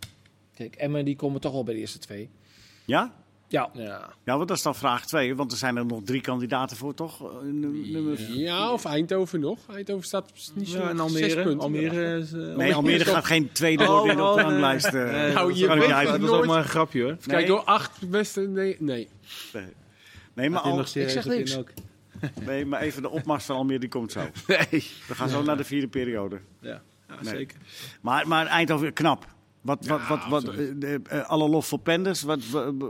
[0.54, 2.31] Kijk, Emmen die komen toch wel bij de eerste twee.
[2.85, 3.12] Ja?
[3.49, 3.71] Ja.
[3.73, 4.11] Ja.
[4.25, 5.37] want dat is dan vraag 2.
[5.37, 7.23] Want er zijn er nog drie kandidaten voor, toch?
[7.23, 8.21] Eh, num- nummer...
[8.33, 9.59] Ja, of Eindhoven nog.
[9.75, 11.43] Eindhoven staat niet zo Ja, en zes Almere.
[11.43, 11.61] punten.
[11.61, 14.51] Almere is, eh, Nee, Almere is gaat geen tweede Oh, worden op de nee.
[14.51, 14.93] ranglijst.
[14.93, 15.67] Nee, Nou, dat je
[16.19, 16.31] nooit.
[16.31, 17.17] ook maar een grapje hoor.
[17.27, 18.41] Kijk, door acht beste...
[18.41, 19.09] Nee, nee.
[20.35, 21.57] Nee, maar, al, nog serieus zeg niks.
[21.57, 21.71] ook?
[22.47, 24.21] nee, maar even de opmars van Almere, die komt zo.
[24.47, 24.67] Nee.
[25.09, 26.39] We gaan zo naar de vierde periode.
[26.61, 27.35] Ja, ja Nee.
[27.35, 27.59] zeker.
[28.01, 29.27] Maar, maar Eindhoven, knap.
[29.61, 32.23] Wat, wat, Ja, wat, eh, eh, alle lof voor Penders.
[32.23, 32.40] Wat,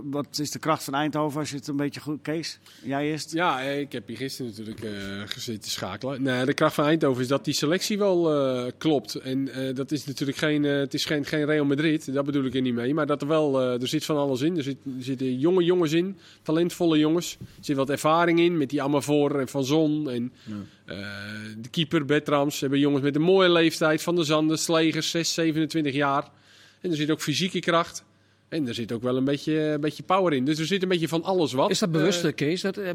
[0.04, 2.22] wat, is de kracht van Eindhoven als je het een beetje goed...
[2.22, 3.32] Kees, jij eerst?
[3.32, 4.86] Ja, eh, ik heb hier gisteren natuurlijk
[5.30, 6.22] gezeten schakelen.
[6.22, 9.14] Nee, de kracht van Eindhoven is dat die selectie wel klopt.
[9.14, 12.60] En dat is natuurlijk geen, het is geen, geen Real Madrid, dat bedoel ik er
[12.60, 12.94] niet mee.
[12.94, 14.56] Maar dat er wel, er zit van alles in.
[14.56, 17.36] Er, zit, er zitten jonge jongens in, talentvolle jongens.
[17.40, 20.10] Er zit wat ervaring in met die Amavoor en Van Zon.
[20.10, 20.32] En
[21.60, 22.60] de keeper Betrams.
[22.60, 24.02] hebben jongens met een mooie leeftijd.
[24.02, 26.30] Van de Zanden, Slegers, 6, 27 jaar.
[26.80, 28.04] En er zit ook fysieke kracht.
[28.48, 30.44] En er zit ook wel een beetje, een beetje power in.
[30.44, 31.70] Dus er zit een beetje van alles wat.
[31.70, 32.60] Is dat bewust, eh, Kees?
[32.60, 32.90] Dat, eh,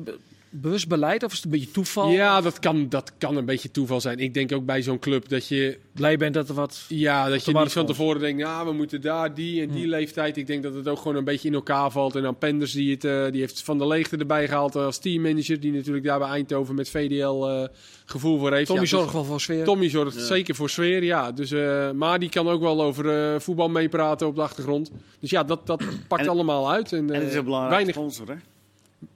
[0.54, 2.10] bewust beleid of is het een beetje toeval?
[2.10, 4.20] Ja, dat kan, dat kan een beetje toeval zijn.
[4.20, 6.86] Ik denk ook bij zo'n club dat je Blij bent dat er wat...
[6.88, 10.38] Ja, dat je niet van tevoren denkt, nou, we moeten daar die en die leeftijd.
[10.38, 12.16] Ik denk dat het ook gewoon een beetje in elkaar valt.
[12.16, 15.60] En dan Penders, die, het, eh, die heeft Van der Leegte erbij gehaald als teammanager.
[15.60, 17.68] Die natuurlijk daar bij Eindhoven met VDL eh,
[18.06, 18.66] gevoel voor heeft.
[18.68, 19.64] Tommy Ja, dus- zorgt wel voor sfeer.
[19.64, 21.32] Tommy zorgt zeker voor sfeer, ja.
[21.32, 24.92] Dus, eh, maar die kan ook wel over eh, voetbal meepraten op de achtergrond.
[25.20, 26.92] Dus ja, dat, dat pakt En- allemaal uit.
[26.94, 28.42] En, En het is eh, een belangrijke weinig, sponsor, hè?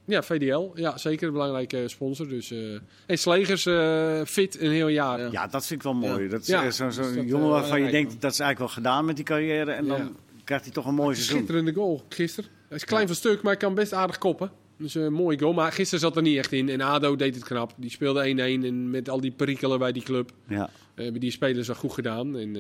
[0.08, 0.72] Ja, VDL.
[0.76, 2.28] Ja, zeker een belangrijke sponsor.
[2.28, 2.74] Dus, eh
[3.06, 5.20] en Slegers eh, fit een heel jaar.
[5.20, 5.28] Ja.
[5.32, 6.28] Ja, dat vind ik wel mooi.
[6.28, 9.06] Dat is Ja, zo'n dus jongen eh, waarvan je denkt, dat is eigenlijk wel gedaan
[9.06, 9.72] met die carrière.
[9.72, 11.36] En dan krijgt hij toch een mooi seizoen.
[11.36, 12.50] Schitterende goal gisteren.
[12.68, 14.52] Hij is klein van stuk, maar hij kan best aardig koppen.
[14.78, 15.54] Dus een mooie goal.
[15.54, 16.70] Maar gisteren zat er niet echt in.
[16.70, 17.74] En ADO deed het knap.
[17.78, 18.26] Die speelde
[18.62, 18.66] 1-1.
[18.66, 20.70] En met al die perikelen bij die club Ja.
[20.96, 22.38] hebben die spelers wel goed gedaan.
[22.38, 22.56] En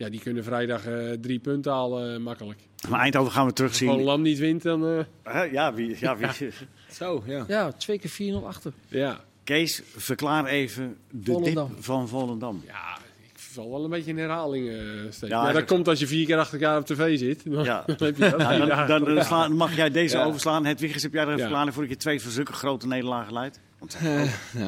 [0.00, 2.58] ja, die kunnen vrijdag eh, drie punten halen eh, makkelijk.
[2.88, 4.02] Maar Eindhoven gaan we Als terugzien.
[4.02, 4.86] Lam niet wint, dan...
[4.86, 6.50] eh, Hè, Ja, wie, ja, wie.
[6.92, 7.44] Zo, ja.
[7.48, 8.72] Ja, twee keer 4-0 achter.
[8.88, 9.20] ja.
[9.44, 11.68] Kees, verklaar even de Volendam.
[11.68, 12.62] dip van Volendam.
[12.66, 14.76] ja, ik val wel een beetje in herhaling eh
[15.10, 15.36] steken.
[15.36, 17.42] Ja, Ja, dat komt als je vier keer achter elkaar op tv zit.
[17.52, 17.82] Dan, Ja.
[17.86, 19.14] dan heb je Ja, dan, dagen.
[19.14, 20.24] dan, sla- mag jij deze Ja.
[20.24, 20.64] overslaan.
[20.64, 21.40] Het Wiggers, heb jij er een Ja.
[21.40, 23.60] verklaring voor dat je twee van zulke grote nederlagen leidt?
[23.78, 23.98] Want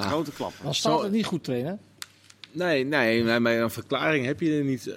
[0.00, 0.64] grote, klappen.
[0.64, 1.80] Dan staat het niet goed trainen.
[2.52, 4.86] Nee, nee, maar maar een verklaring heb je er niet.
[4.86, 4.96] Eh,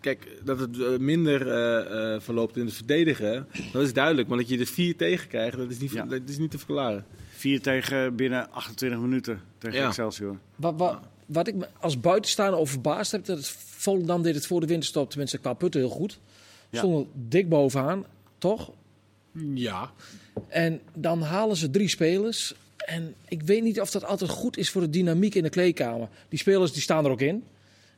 [0.00, 4.28] Kijk, dat het eh, minder eh, eh, verloopt in het verdedigen, dat is duidelijk.
[4.28, 6.04] Maar dat je er vier tegen krijgt, dat is niet, Ja.
[6.04, 7.04] dat is niet te verklaren.
[7.28, 9.86] Vier tegen binnen 28 minuten tegen Ja.
[9.86, 10.38] Excelsior.
[10.56, 14.46] Wat, wat, wat ik me als buitenstaander over verbaasd heb, dat het Volendam deed het
[14.46, 16.18] voor de winterstop, tenminste qua putten heel goed.
[16.70, 16.78] Ja.
[16.78, 18.04] Stonden dik bovenaan,
[18.38, 18.70] toch?
[19.54, 19.90] Ja,
[20.48, 22.54] En dan halen ze drie spelers.
[22.86, 26.08] En ik weet niet of dat altijd goed is voor de dynamiek in de kleedkamer.
[26.28, 27.44] Die spelers die staan er ook in.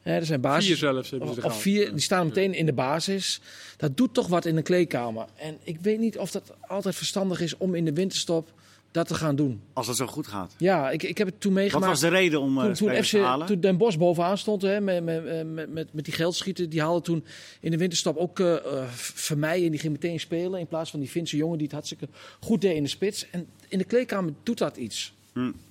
[0.03, 0.67] Er zijn basis.
[0.67, 1.61] vier zelfs hebben ze Of gehaald.
[1.61, 3.41] vier, die staan meteen in de basis.
[3.77, 5.27] Dat doet toch wat in de kleedkamer.
[5.37, 8.53] En ik weet niet of dat altijd verstandig is om in de winterstop
[8.99, 9.61] dat te gaan doen.
[9.73, 10.55] Als het zo goed gaat.
[10.59, 11.87] Ja, ik, ik heb het toen Wat meegemaakt.
[11.91, 13.47] was de reden om eh Toen, toen, FC, te halen?
[13.47, 17.01] toen Den Bosch bovenaan stond hè, met, met, met, met, met die geldschieten, die haalde
[17.03, 17.25] toen
[17.61, 20.61] in de winterstop ook eh eh, Vermeij en die ging meteen spelen.
[20.61, 22.09] In plaats van die Finse jongen die het hartstikke
[22.41, 23.27] goed deed in de spits.
[23.31, 25.13] En in de kleedkamer doet dat iets.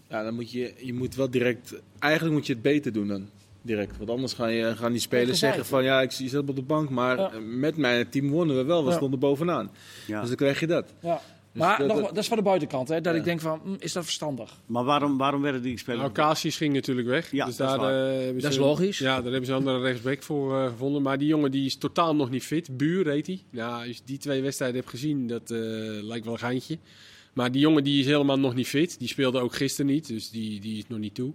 [0.09, 3.29] Ja, dan moet je, je moet wel direct, eigenlijk moet je het beter doen dan
[3.61, 3.97] direct.
[3.97, 6.89] Want anders gaan, je, gaan die spelers zeggen van ja, ik zie- op de bank,
[6.89, 7.31] maar Ja.
[7.31, 8.95] eh, met mijn team wonnen we wel, we Ja.
[8.95, 9.71] stonden bovenaan.
[10.07, 10.19] Ja.
[10.19, 10.93] Dus dan krijg je dat.
[11.01, 11.21] Ja.
[11.57, 13.19] Dus maar dat- nog, dat- is van de buitenkant, hè, dat Ja.
[13.19, 14.57] ik denk van, hm, is dat verstandig?
[14.65, 16.01] Maar waarom, waarom werden die spelers...
[16.01, 17.31] Nou, Casius ging natuurlijk weg.
[17.31, 18.97] Ja, dus dat is daar, eh, hebben Dat is logisch.
[18.99, 21.01] Ja, daar hebben ze een andere rechtsback voor eh, gevonden.
[21.01, 22.77] Maar die jongen die is totaal nog niet fit.
[22.77, 23.41] Buur heet hij.
[23.49, 25.57] Nou, als je die twee wedstrijden hebt gezien, dat eh,
[26.01, 26.77] lijkt wel een geintje.
[27.33, 28.99] Maar die jongen die is helemaal nog niet fit.
[28.99, 31.33] Die speelde ook gisteren niet, dus die, die is nog niet toe.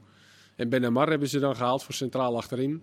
[0.56, 2.82] En Ben Amar hebben ze dan gehaald voor centraal achterin.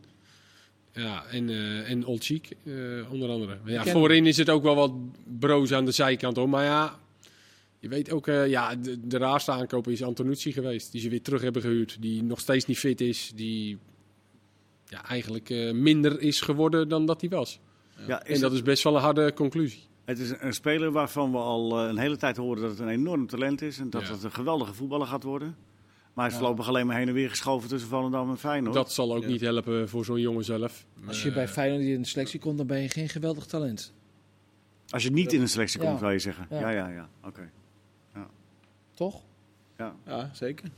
[0.94, 2.74] Ja, en, eh en Olchik eh,
[3.12, 3.58] onder andere.
[3.64, 4.92] Maar ja, voorin is het ook wel wat
[5.40, 6.50] broos aan de zijkant hoor.
[6.50, 7.00] Maar ja,
[7.80, 10.92] je weet ook, eh, ja, de, de raarste aankoper is Antonucci geweest.
[10.92, 11.98] Die ze weer terug hebben gehuurd.
[12.02, 13.32] Die nog steeds niet fit is.
[13.36, 13.78] Die
[14.86, 17.60] ja, eigenlijk eh, minder is geworden dan dat hij was.
[18.08, 19.84] Ja, en dat is best wel een harde conclusie.
[20.06, 22.88] Het is een speler waarvan we al eh, een hele tijd horen dat het een
[22.90, 23.80] enorm talent is.
[23.80, 24.12] En dat Ja.
[24.14, 25.56] het een geweldige voetballer gaat worden.
[26.14, 26.40] Maar hij is Ja.
[26.40, 28.74] voorlopig alleen maar heen en weer geschoven tussen Volendam en Feyenoord.
[28.74, 29.28] Dat zal ook Ja.
[29.30, 30.86] niet helpen voor zo'n jongen zelf.
[31.08, 33.94] Als je bij Feyenoord in de selectie komt, dan ben je geen geweldig talent.
[34.90, 35.98] Als je niet in een selectie komt, Ja.
[36.00, 36.48] zou je zeggen.
[36.50, 36.70] Ja, Ja.
[36.70, 37.10] ja, ja.
[37.24, 37.50] Oké.
[39.00, 39.22] Toch?
[40.06, 40.70] Ja, zeker.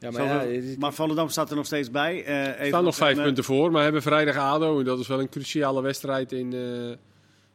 [0.00, 2.24] Ja, maar ja, maar Volendam staat er nog steeds bij.
[2.24, 4.78] Eh even staan nog vijf eh, punten voor, maar hebben vrijdag ADO.
[4.78, 6.96] En dat is wel een cruciale wedstrijd in, eh,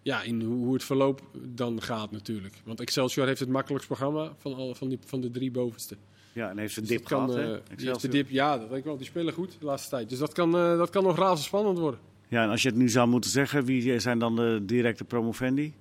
[0.01, 2.55] ja, in hoe, hoe het verloop dan gaat natuurlijk.
[2.65, 5.97] Want Excelsior heeft het makkelijkst programma van, alle, van, die, van de drie bovenste.
[6.33, 7.41] Ja, en heeft een Dus dip gehad, eh, hè?
[7.43, 8.11] die heeft de Excelsior.
[8.11, 8.97] dip, ja, dat denk ik wel.
[8.97, 10.09] Die spelen goed de laatste tijd.
[10.09, 11.99] Dus dat kan, eh, dat kan nog razendspannend worden.
[12.27, 15.73] Ja, en als je het nu zou moeten zeggen, wie zijn dan de directe promovendi?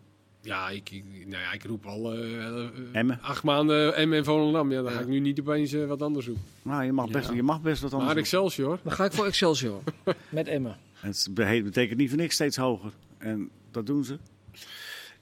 [0.43, 3.19] Ja, ik, ik, nou ja, ik roep al eh, eh, Emmen?
[3.23, 4.73] acht maanden M en Volendam.
[4.73, 6.37] Ja, dan ga ik nu niet opeens eh, wat anders doen.
[6.63, 7.35] Nou, je mag best, Ja.
[7.35, 8.21] je mag best wat anders Maar.
[8.23, 9.81] Excelsior, Dan ga ik voor Excelsior.
[10.29, 10.77] Met Emmen.
[10.93, 12.93] Het be- betekent niet voor niks steeds hoger.
[13.19, 14.19] En dat doen ze.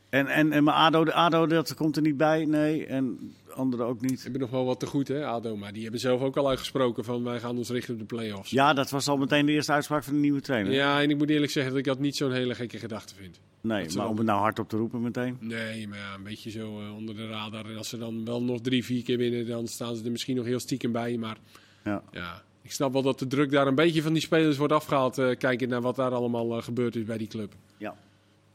[0.08, 2.86] En, en, en maar ADO, de ADO dat komt er niet bij, nee.
[2.86, 4.22] En anderen ook niet.
[4.22, 5.56] hebben nog wel wat te goed, hè, ADO.
[5.56, 8.50] Maar die hebben zelf ook al uitgesproken van wij gaan ons richten op de play-offs.
[8.50, 10.72] Ja, dat was al meteen de eerste uitspraak van de nieuwe trainer.
[10.72, 13.40] Ja, en ik moet eerlijk zeggen dat ik dat niet zo'n hele gekke gedachte vind.
[13.60, 15.36] nee, dat ze maar om het nou hardop te roepen meteen.
[15.40, 17.70] Nee, maar ja, een beetje zo eh, onder de radar.
[17.70, 20.36] En als ze dan wel nog drie, vier keer winnen, dan staan ze er misschien
[20.36, 21.16] nog heel stiekem bij.
[21.16, 21.36] Maar
[21.84, 22.02] Ja.
[22.10, 25.18] ja, ik snap wel dat de druk daar een beetje van die spelers wordt afgehaald.
[25.18, 27.54] eh kijkend naar wat daar allemaal eh, gebeurd is bij die club.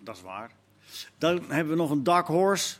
[0.03, 0.51] Dat is waar.
[1.17, 2.75] Dan hebben we nog een Dark Horse.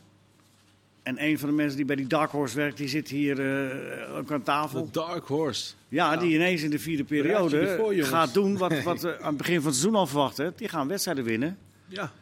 [1.02, 4.16] En een van de mensen die bij die Dark Horse werkt, die zit hier eh,
[4.16, 4.84] ook aan tafel.
[4.84, 5.72] de Dark Horse.
[5.88, 9.36] Ja, die ineens in de vierde periode ervoor, gaat doen wat, wat we aan het
[9.36, 10.52] begin van het seizoen al verwachten.
[10.56, 11.58] Die gaan wedstrijden winnen.
[11.86, 12.12] Ja.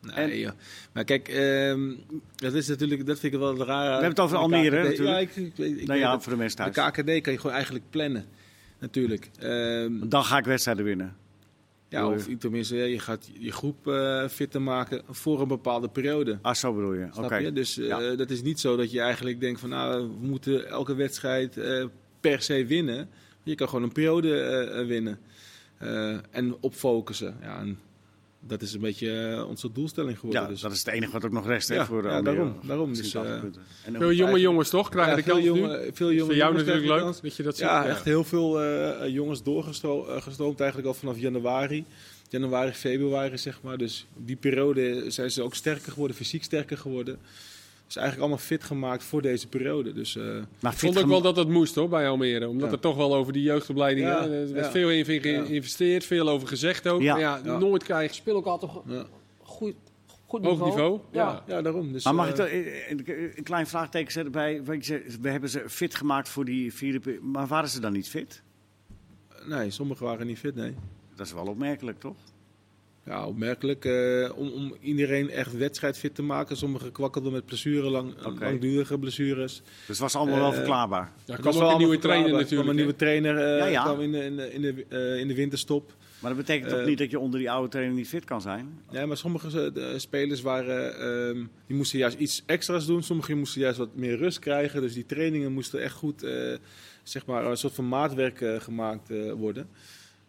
[0.00, 0.54] Nee, ja.
[0.92, 1.92] Maar kijk, ehm,
[2.36, 3.84] dat is natuurlijk, dat vind ik wel raar.
[3.84, 4.88] We hebben het over Almere, KKD.
[4.88, 5.08] natuurlijk.
[5.08, 6.90] Ja, ik, ik, weet- ik nou ja, voor de mensen De thuis.
[6.90, 8.24] KKD kan je gewoon eigenlijk plannen.
[8.78, 9.30] Natuurlijk.
[9.38, 11.16] Ehm, Dan ga ik wedstrijden winnen.
[11.88, 16.38] Ja, of tenminste, je gaat je groep eh fitter maken voor een bepaalde periode.
[16.42, 17.08] Ah, zo bedoel je.
[17.16, 17.52] Oké.
[17.52, 18.14] Dus eh, Ja.
[18.14, 21.84] dat is niet zo dat je eigenlijk denkt van nou, we moeten elke wedstrijd eh,
[22.20, 23.08] per se winnen.
[23.42, 25.18] Je kan gewoon een periode winnen.
[26.30, 27.36] En op focussen.
[27.40, 27.78] Ja, en
[28.46, 30.42] dat is een beetje eh, onze doelstelling geworden.
[30.42, 30.60] Ja, dus.
[30.60, 32.36] dat is het enige wat ook nog rest hè, Ja, voor ja, Almere.
[32.36, 32.94] daarom, daarom.
[32.94, 33.52] Dus, 80 eh, Veel
[33.92, 34.88] jonge eigenlijk- jongens toch?
[34.88, 35.50] Krijgen Ja, de veel kans nu?
[35.60, 37.20] jonge- veel jonge Voor jou jongens natuurlijk de leuk kans.
[37.20, 41.84] dat je dat Ja, echt heel veel eh, jongens doorgestroomd eigenlijk al vanaf januari.
[42.28, 43.78] Januari, februari zeg maar.
[43.78, 47.18] Dus die periode zijn ze ook sterker geworden, fysiek sterker geworden.
[47.86, 49.92] Dus eigenlijk allemaal fit gemaakt voor deze periode.
[49.92, 50.24] Dus eh,
[50.60, 52.48] Maar Ik vond ook wel dat het moest hoor, bij Almere.
[52.48, 52.74] Omdat Ja.
[52.74, 54.10] er toch wel over die jeugdopleidingen...
[54.10, 54.70] Ja, eh, er werd ja.
[54.70, 55.44] veel in Ja.
[55.44, 57.00] geïnvesteerd, veel over gezegd ook.
[57.00, 57.12] Ja.
[57.12, 57.58] Maar ja, Ja.
[57.58, 59.04] nooit krijg je Speel ook altijd ja.
[59.42, 59.74] goed,
[60.26, 61.00] goed hoog niveau.
[61.12, 61.42] Ja.
[61.46, 61.62] Ja.
[61.62, 61.92] daarom.
[61.92, 62.48] Dus, Maar mag eh, ik toch
[63.06, 64.62] een, een klein vraagteken zetten bij?
[65.20, 67.18] We hebben ze fit gemaakt voor die vierde.
[67.22, 68.42] Maar waren ze dan niet fit?
[69.46, 70.74] Nee, sommigen waren niet fit, nee.
[71.14, 72.16] Dat is wel opmerkelijk, toch?
[73.06, 73.84] Ja, opmerkelijk.
[73.84, 76.56] eh, om, om iedereen echt wedstrijdfit te maken.
[76.56, 79.62] Sommigen kwakkelden met blessures, lang, langdurige blessures.
[79.64, 81.12] Dus het was allemaal wel Eh, verklaarbaar.
[81.24, 82.26] Ja, er was kwam wel ook een nieuwe trainer.
[82.30, 82.60] Er natuurlijk.
[82.60, 83.82] kwam een nieuwe trainer eh, Ja, ja.
[83.82, 85.94] kwam in, de, in, de, in, de, eh, in de winterstop.
[86.20, 88.78] Maar dat betekent toch niet dat je onder die oude trainer niet fit kan zijn?
[88.90, 93.02] Ja, maar sommige de spelers waren, ehm, die moesten juist iets extra's doen.
[93.02, 94.80] Sommigen moesten juist wat meer rust krijgen.
[94.80, 96.54] Dus die trainingen moesten echt goed, eh,
[97.02, 99.68] zeg maar, een soort van maatwerk gemaakt eh, worden.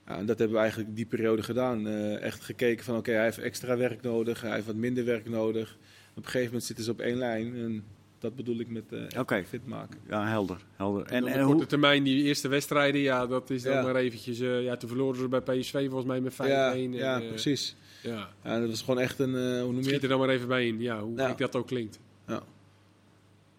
[0.07, 1.87] Ja, en dat hebben we eigenlijk die periode gedaan.
[1.87, 4.41] Eh, echt gekeken van, oké, hij heeft extra werk nodig.
[4.41, 5.77] Hij heeft wat minder werk nodig.
[6.09, 7.55] Op een gegeven moment zitten ze op één lijn.
[7.55, 7.83] En
[8.19, 9.43] dat bedoel ik met eh, Oké.
[9.47, 9.99] fit maken.
[10.09, 10.57] Ja, helder.
[10.75, 11.05] helder.
[11.05, 13.81] En, En, op en korte hoe, termijn, die eerste wedstrijden, ja, dat is dan Ja.
[13.81, 14.39] maar eventjes...
[14.39, 16.35] eh, ja, toen verloren ze bij PSV volgens mij met 5-1.
[16.37, 17.75] Ja, en, ja precies.
[18.03, 18.29] Ja.
[18.43, 20.03] Ja, dat was gewoon echt een, eh, hoe noem je Schiet het?
[20.03, 21.27] er dan maar even bij in, ja, hoe Ja.
[21.27, 21.99] gek dat ook klinkt.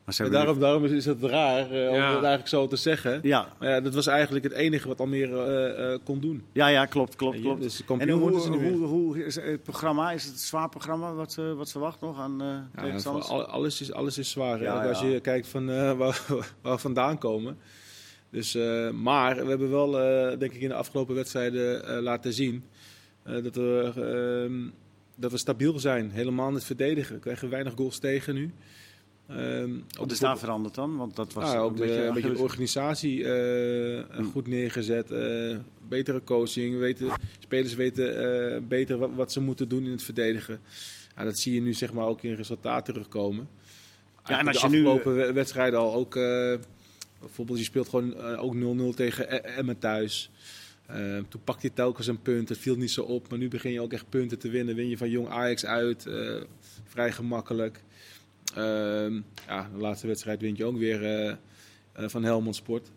[0.09, 2.67] Maar ze En hebben daarom, daarom is, is het raar eh, om het eigenlijk zo
[2.67, 3.21] te zeggen.
[3.23, 6.45] ja, Maar ja, dat was eigenlijk het enige wat Almere eh, eh, kon doen.
[6.53, 7.63] ja, ja, klopt, klopt, klopt.
[7.63, 10.13] Dus En hoe, hoe, hoe is het programma?
[10.13, 13.29] Is het een zwaar programma wat ze, wat ze wacht nog aan eh Ja, tegenstanders?
[13.29, 14.69] alles, is, alles is zwaar.
[14.69, 16.25] als je kijkt van eh, waar,
[16.63, 17.57] waar we vandaan komen.
[18.31, 22.33] Dus, eh, maar we hebben wel, eh, denk ik, in de afgelopen wedstrijden eh, laten
[22.33, 22.65] zien
[23.23, 24.69] eh, dat, we, ehm,
[25.17, 26.11] dat we stabiel zijn.
[26.11, 27.15] Helemaal in het verdedigen.
[27.15, 28.53] We krijgen weinig goals tegen nu.
[29.29, 30.97] Ehm, Wat is daar veranderd dan?
[30.97, 34.23] Want dat was ja, ook de, een beetje de organisatie eh, Hm.
[34.25, 35.11] goed neergezet.
[35.11, 35.57] eh,
[35.89, 36.79] betere coaching.
[36.79, 38.17] Weten, spelers weten
[38.55, 40.61] eh, beter wat, wat ze moeten doen in het verdedigen.
[41.17, 43.49] Ja, dat zie je nu zeg maar ook in resultaten terugkomen.
[44.25, 46.15] Ja, en als de je nu- afgelopen we- wedstrijden al ook...
[47.21, 50.31] bijvoorbeeld, je speelt gewoon ook 0-0 tegen E- Emmen thuis.
[50.87, 52.49] Eh, toen pakte je telkens een punt.
[52.49, 53.29] Het viel niet zo op.
[53.31, 54.75] Maar nu begin je ook echt punten te winnen.
[54.75, 56.07] Win je van Jong Ajax uit.
[56.85, 57.83] vrij gemakkelijk.
[58.55, 61.37] Ehm, ja, de laatste wedstrijd wint je ook weer eh, eh,
[62.09, 62.91] van Helmond Sport.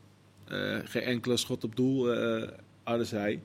[0.47, 2.47] Eh, geen enkele schot op doel eh
[2.83, 3.41] hadden zij.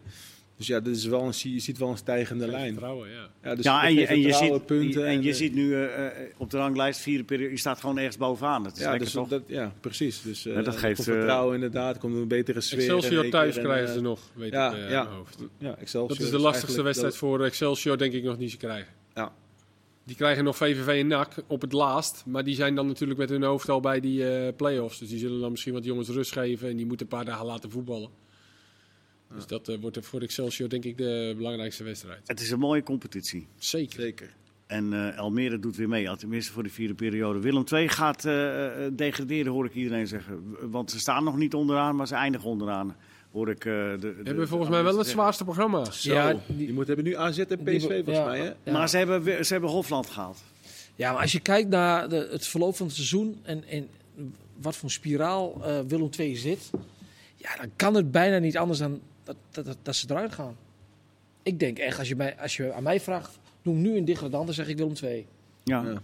[0.57, 2.73] Dus ja, dit is wel een, je ziet wel een stijgende lijn.
[2.73, 3.31] Vertrouwen, ja.
[3.42, 5.07] Ja, dus Ja, en je, en ziet, punten.
[5.07, 5.88] en je ziet nu
[6.37, 8.62] op de ranglijst vierde periode, je staat gewoon ergens bovenaan.
[8.62, 9.29] Dat is ja, lekker dus toch?
[9.29, 10.23] dat, ja, precies.
[10.23, 11.95] Dus, Ja, dat geeft, eh, vertrouwen inderdaad.
[11.95, 12.79] Er komt een betere sfeer.
[12.79, 15.03] in Excelsior thuis krijgen ze nog, weet ja, ik eh, ja.
[15.03, 15.38] mijn hoofd.
[15.59, 18.92] Ja, Excelsior Dat is de lastigste wedstrijd voor Excelsior, denk ik, nog niet te krijgen.
[19.14, 19.33] Ja.
[20.07, 22.25] Die krijgen nog VVV en NAC op het laatst.
[22.27, 24.99] Maar die zijn dan natuurlijk met hun hoofd al bij die eh play-offs.
[24.99, 26.69] Dus die zullen dan misschien wat jongens rust geven.
[26.69, 28.11] En die moeten een paar dagen laten voetballen.
[29.35, 32.29] Dus dat eh, wordt voor Excelsior denk ik de belangrijkste wedstrijd.
[32.29, 33.47] Het is een mooie competitie.
[33.59, 34.01] Zeker.
[34.01, 34.35] Zeker.
[34.66, 37.40] En eh Almere doet weer mee, tenminste voor de vierde periode.
[37.40, 38.23] Willem II gaat
[38.92, 40.57] degraderen, hoor ik iedereen zeggen.
[40.71, 42.97] Want ze staan nog niet onderaan, maar ze eindigen onderaan.
[43.37, 45.85] Hoor ik, eh, de, hebben volgens mij wel het zwaarste programma.
[45.90, 48.25] Zo, Ja, die, die- moeten hebben nu AZ en PSV volgens ja.
[48.25, 48.53] mij, hè?
[48.62, 48.72] Ja.
[48.72, 50.38] Maar ze hebben, weer- ze hebben Hofland gehaald.
[50.94, 53.88] Ja, maar als je kijkt naar de, het verloop van het seizoen en, en
[54.61, 56.70] wat voor spiraal eh Willem II zit,
[57.37, 60.57] ja, dan kan het bijna niet anders dan dat, dat, dat, dat ze eruit gaan.
[61.42, 64.44] Ik denk echt, als je, mij, als je aan mij vraagt, noem nu een degradant,
[64.46, 65.27] dan zeg ik Willem II.
[65.64, 65.83] Ja.
[65.83, 66.03] Ja.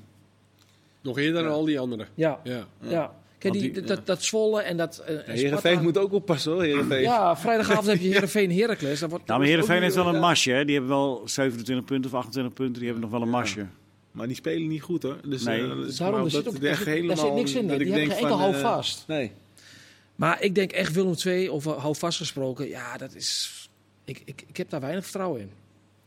[1.01, 2.07] Nog eerder dan al die anderen.
[2.15, 2.67] Ja, Ja.
[2.81, 3.15] ja.
[3.43, 4.03] Kijk, Want die, die- dat, ja.
[4.05, 4.99] dat Zwolle en dat...
[4.99, 5.81] eh, Heerenveen Sparta.
[5.83, 7.01] moet ook oppassen hoor, Heerenveen.
[7.03, 9.01] Ja, vrijdagavond heb je Heerenveen Heracles.
[9.01, 10.51] Dat wordt, Ja, maar Heerenveen heeft wel een masje.
[10.51, 10.65] Hè?
[10.65, 12.75] Die hebben wel 27 punten of 28 punten.
[12.83, 13.39] Die hebben nog wel een Ja.
[13.39, 13.67] masje.
[14.13, 15.17] Maar die spelen niet goed hoor.
[15.27, 15.61] Dus, Nee.
[15.61, 17.67] eh, Daarom, er zit, ook, echt daar, zit, daar helemaal zit niks in.
[17.69, 19.05] dat Die ik hebben denk geen enkel van, hou eh, vast.
[19.07, 19.33] Nee.
[20.15, 23.51] Maar ik denk echt Willem II, of hou vast gesproken, ja, dat is...
[24.05, 25.51] Ik, ik, ik heb daar weinig vertrouwen in.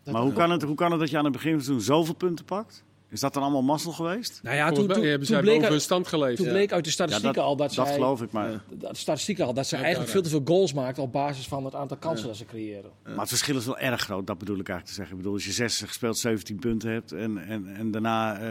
[0.04, 1.66] Dat- Maar hoe kan, het, hoe kan het dat je aan het begin van het
[1.68, 2.84] seizoen zoveel punten pakt?
[3.10, 4.40] Is dat dan allemaal mazzel geweest?
[4.44, 6.38] Nou ja, toen, toen, hebben toen zij bleek, uit, stand geleefd.
[6.38, 8.62] toen bleek uit de statistieken al dat, dat zij, geloof ik, maar, Ja.
[8.80, 11.76] de statistieken al dat ze eigenlijk veel te veel goals maakten op basis van het
[11.76, 12.92] aantal kansen dat ze creëren.
[13.04, 14.28] maar het verschil is wel erg groot.
[14.28, 15.12] Dat bedoel ik eigenlijk te zeggen.
[15.16, 18.50] Ik bedoel, als je 60 gespeeld, 17 punten hebt en, en, en daarna eh,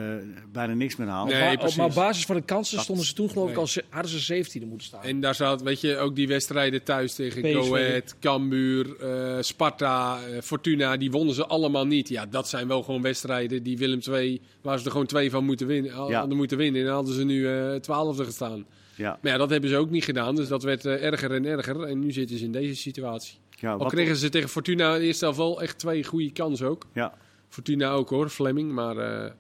[0.53, 1.29] bijna niks meer haalt.
[1.29, 1.77] Nee, Op ba- op, precies.
[1.77, 4.19] maar op basis van de kansen stonden ze toen geloof ik al ze- hadden ze
[4.19, 5.03] 17 moeten staan.
[5.03, 7.55] En daar zat, weet je, ook die wedstrijden thuis tegen PSV.
[7.69, 12.09] Go Ahead, Cambuur, eh, Sparta, eh, Fortuna, die wonnen ze allemaal niet.
[12.09, 15.45] Ja, dat zijn wel gewoon wedstrijden die Willem II, waar ze er gewoon twee van
[15.45, 16.19] moeten winnen, Ja.
[16.19, 16.81] hadden moeten winnen.
[16.81, 18.67] En dan hadden ze nu eh twaalfde gestaan.
[18.97, 21.45] Ja, Maar ja, dat hebben ze ook niet gedaan, dus dat werd eh, erger en
[21.45, 21.83] erger.
[21.83, 23.39] En nu zitten ze in deze situatie.
[23.51, 26.87] ja, Al kregen ze tegen Fortuna in eerste helft wel echt twee goede kansen ook.
[26.93, 27.15] ja.
[27.49, 28.73] Fortuna ook hoor, Fleming.
[28.73, 29.31] Maar, eh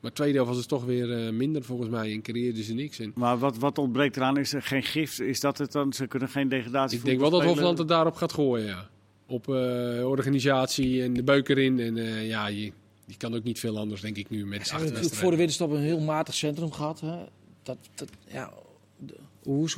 [0.00, 3.00] maar tweede helft was het toch weer minder volgens mij en creëerden ze niks.
[3.14, 5.20] Maar wat, wat ontbreekt eraan is er geen gift.
[5.20, 5.92] Is dat het dan?
[5.92, 8.88] Ze kunnen geen degradatie ik denk wel dat Hofland het daarop gaat gooien, ja.
[9.26, 9.48] Op
[10.04, 11.80] organisatie en de beuk erin.
[11.80, 11.96] En
[12.26, 12.72] ja, je,
[13.10, 15.30] je kan ook niet veel anders, denk ik, nu met Ze acht hebben natuurlijk voor
[15.30, 17.00] de winterstop een heel matig centrum gehad.
[17.00, 17.16] Hè.
[17.62, 18.52] Dat, dat, ja,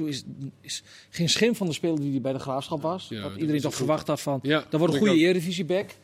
[0.07, 0.25] is,
[0.61, 3.09] is geen schim van de speler die bij de Graafschap was.
[3.09, 5.87] Ja, wat dat iedereen is toch verwacht had van, Ja, dat wordt een goede eredivisieback.
[5.87, 5.97] Nou,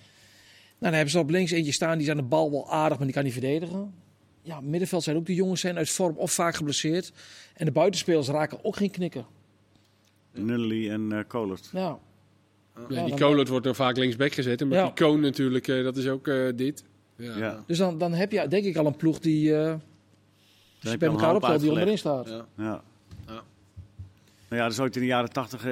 [0.79, 3.07] dan hebben ze op links eentje staan, die is aan de bal wel aardig, maar
[3.07, 3.95] die kan niet verdedigen.
[4.43, 7.13] Ja, middenveld zijn ook die jongens zijn uit vorm of vaak geblesseerd.
[7.55, 9.27] En de buitenspelers raken ook geen knikken.
[10.33, 11.71] Nunnely en eh Kolert.
[11.73, 11.99] Ja,
[12.89, 14.65] Ja, die Kolert wordt dan vaak linksback gezet.
[14.69, 14.85] Ja.
[14.85, 16.85] die Koon natuurlijk, eh, dat is ook eh, dit.
[17.19, 17.37] Ja.
[17.39, 17.65] Ja.
[17.67, 19.75] dus dan, dan heb je denk ik al een ploeg die, eh,
[20.81, 22.29] je bij elkaar optelt, die onderin staat.
[22.57, 22.83] Ja.
[24.51, 25.67] Nou ja, dat is ooit in de jaren tachtig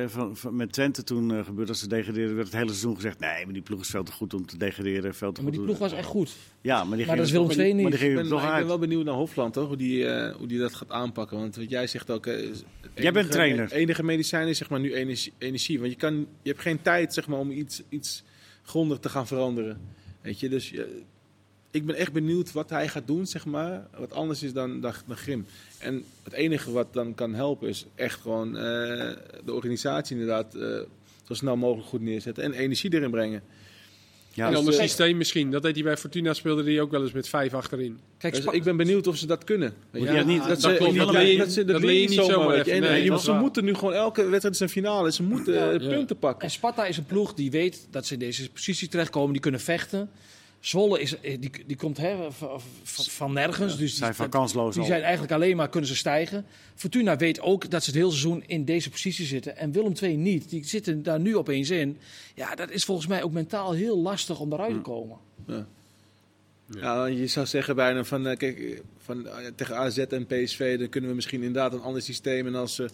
[0.51, 1.69] met Twente toen eh, gebeurd.
[1.69, 3.19] Als ze degradeerden, werd het hele seizoen gezegd...
[3.19, 5.15] nee, maar die ploeg is veel te goed om te degraderen.
[5.15, 6.31] Veel te Maar die ploeg was echt goed.
[6.61, 8.09] Ja, maar die Maar dat is Willem er II toch- Maar die niet.
[8.09, 8.67] Ik ben, toch maar ik ben uit.
[8.67, 9.67] wel benieuwd naar Hofland, toch?
[9.67, 11.39] Hoe die, eh, hoe die dat gaat aanpakken.
[11.39, 12.27] Want wat jij zegt ook...
[12.27, 13.63] eh, is- het Jij bent enige- trainer.
[13.63, 15.33] Het enige medicijn is zeg maar nu energie.
[15.39, 15.79] energie.
[15.81, 18.23] Want je, kan, je hebt geen tijd zeg maar, om iets, iets
[18.63, 19.81] grondig te gaan veranderen.
[20.23, 21.03] Weet je, dus je-
[21.77, 23.87] ik ben echt benieuwd wat hij gaat doen, zeg maar.
[23.99, 25.47] Wat anders is dan, dan, dan Grim.
[25.79, 28.63] En het enige wat dan kan helpen is echt gewoon eh,
[29.45, 30.55] de organisatie inderdaad...
[30.55, 30.79] eh,
[31.27, 33.43] zo snel mogelijk goed neerzetten en energie erin brengen.
[34.33, 35.51] Ja, Een dus, ander eh, systeem misschien.
[35.51, 37.99] Dat deed hij bij Fortuna, speelde hij ook wel eens met vijf achterin.
[38.19, 39.75] Kijk, Dus ik ben benieuwd of ze dat kunnen.
[39.93, 40.97] Ja, niet- dat, dat ze, klopt.
[40.97, 42.55] dat, leer je- dat, dat leer niet zomaar.
[42.55, 42.81] En, even.
[42.81, 43.41] Nee, ze waar.
[43.41, 45.13] moeten nu gewoon elke wedstrijd is een finale.
[45.13, 45.89] Ze moeten Ja.
[45.89, 46.43] punten pakken.
[46.45, 49.61] En Sparta is een ploeg die weet dat ze in deze positie terechtkomen, die kunnen
[49.61, 50.11] vechten.
[50.67, 52.33] Zwolle is, eh, die, die komt hè,
[52.83, 53.77] van, nergens.
[53.77, 54.89] dus zijn die, van kansloos die al.
[54.89, 56.47] zijn eigenlijk alleen maar kunnen ze stijgen.
[56.75, 59.57] Fortuna weet ook dat ze het hele seizoen in deze positie zitten.
[59.57, 60.51] En Willem II niet.
[60.51, 61.99] Die zitten daar nu opeens in.
[62.35, 65.17] Ja, dat is volgens mij ook mentaal heel lastig om daaruit te komen.
[66.71, 70.89] Ja, je zou zeggen bijna van, eh, kijk, eh, van tegen AZ en PSV, dan
[70.89, 72.47] kunnen we misschien inderdaad een ander systeem.
[72.47, 72.89] En als, ze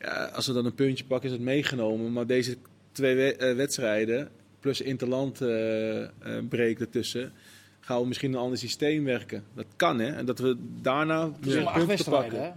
[0.00, 2.12] ja, als we dan een puntje pakken, is het meegenomen.
[2.12, 2.56] Maar deze
[2.92, 4.30] twee we- wedstrijden,
[4.64, 6.08] plus interland eh eh,
[6.48, 7.32] break ertussen,
[7.80, 9.44] gaan we misschien een ander systeem werken.
[9.54, 10.12] Dat kan, hè?
[10.12, 11.30] En dat we daarna
[11.74, 12.54] punten pakken.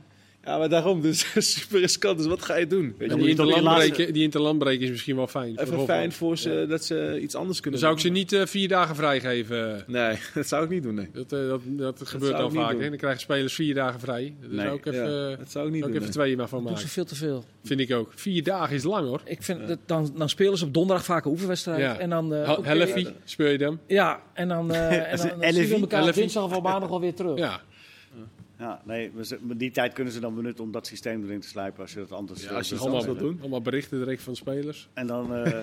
[0.48, 1.26] Ja, maar daarom, dus
[1.56, 2.18] super riskant.
[2.18, 2.96] Dus wat ga je doen?
[2.98, 3.08] Weet je?
[3.08, 5.54] Dan die interlandbreken die interlandbreken is misschien wel fijn.
[5.54, 6.00] voor Even Hofland.
[6.00, 8.68] fijn voor ze dat ze iets anders Dan kunnen zou ik ze niet eh, vier
[8.68, 9.84] dagen vrijgeven.
[9.88, 11.10] Nee, dat zou ik niet doen, nee.
[11.14, 11.62] Dat, eh, dat,
[11.98, 12.80] dat gebeurt al vaak.
[12.80, 14.36] Dan krijgen spelers vier dagen vrij.
[14.50, 14.66] Nee.
[14.66, 16.02] zou ik even, Ja, dat zou ik niet zou doen.
[16.02, 16.10] ik even nee.
[16.10, 16.88] twee maar van Dat doen maken.
[16.88, 17.44] ze veel te veel.
[17.64, 18.12] Vind ik ook.
[18.16, 19.22] Vier dagen is lang hoor.
[19.26, 21.80] Ik vind dat dan, dan spelen ze op donderdag vaak een oefenwedstrijd.
[21.80, 21.98] Ja.
[21.98, 23.80] En dan, eh, Helfie, speel je dan?
[23.88, 27.38] Ja, en dan, eh en dan, dan zien we elkaar dinsdag of maandag alweer terug.
[27.38, 27.62] Ja.
[28.60, 31.94] Ja, nee, die tijd kunnen ze dan benutten om dat systeem erin te slijpen als
[31.94, 33.38] je dat anders Ja, als je wil wilt doen.
[33.40, 34.90] Allemaal berichten direct van spelers.
[34.94, 35.52] En dan eh,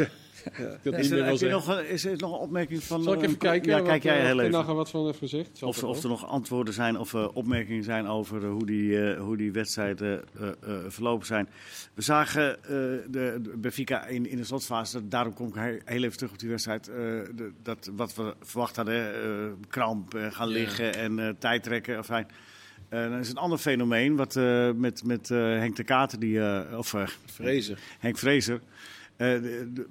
[0.82, 3.02] Dat is, er, je nog, een- is er nog een opmerking van...
[3.02, 3.70] Zal ik eh, even kijken?
[3.70, 4.58] Ja, kijk jij eh, heel of er even.
[4.66, 5.62] nog wat van heeft gezegd.
[5.62, 9.36] Of, of er nog antwoorden zijn of eh, opmerkingen zijn over hoe, die, eh, hoe
[9.36, 10.54] die wedstrijden eh, eh,
[10.88, 11.48] verlopen zijn.
[11.94, 16.02] We zagen eh, de, de Benfica in, in de slotfase, daarom kom ik he- heel
[16.02, 16.88] even terug op die wedstrijd.
[16.88, 19.30] eh, de- dat, wat we verwacht hadden, eh,
[19.68, 20.54] kramp, gaan Ja.
[20.54, 21.96] liggen en eh tijd trekken.
[21.96, 22.26] Enfin,
[22.88, 26.40] eh, dan is een ander fenomeen wat eh, met, met eh, Henk de Kater, die,
[26.40, 27.76] eh, of eh, Vrezen.
[27.98, 28.60] Henk Vrezer.
[29.16, 29.38] eh,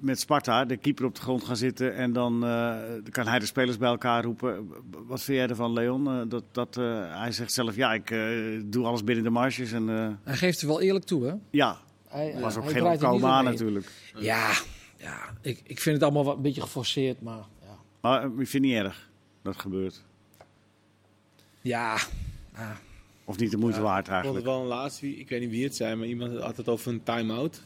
[0.00, 2.76] met Sparta, de keeper op de grond gaan zitten en dan eh,
[3.10, 4.68] kan hij de spelers bij elkaar roepen.
[5.06, 6.28] Wat vind jij ervan, Leon?
[6.28, 8.20] Dat, dat, eh, hij zegt zelf, ja, ik eh,
[8.64, 9.72] doe alles binnen de marges.
[9.72, 11.34] En, eh, Hij geeft er wel eerlijk toe, hè?
[11.50, 11.78] ja,
[12.08, 13.52] Hij, was ook hij geen opkomen aan omheen.
[13.52, 13.90] natuurlijk.
[14.16, 14.50] Ja,
[14.98, 17.76] ja ik, ik vind het allemaal wat een beetje geforceerd, maar ja.
[18.00, 19.08] Maar ik vind het niet erg
[19.42, 20.02] dat gebeurt.
[21.60, 21.96] Ja,
[22.54, 22.70] ah,
[23.24, 24.44] Of niet de moeite Ja, waard Ik vond het eigenlijk.
[24.44, 26.92] wel een laatste, wie- ik weet niet wie het zei, maar iemand had het over
[26.92, 27.62] een time-out.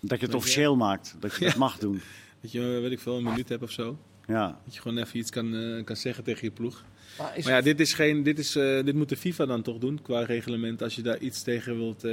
[0.00, 2.00] Dat je het officieel maakt, dat je dat mag doen.
[2.40, 3.96] Dat je, weet ik veel, een minuut hebt of zo.
[4.26, 4.60] Ja.
[4.64, 6.84] Dat je gewoon even iets kan, eh, kan zeggen tegen je ploeg.
[7.18, 9.62] maar is, Maar ja, dit, is geen, dit, is, eh, dit moet de FIFA dan
[9.62, 12.04] toch doen qua reglement als je daar iets tegen wilt.
[12.04, 12.12] eh,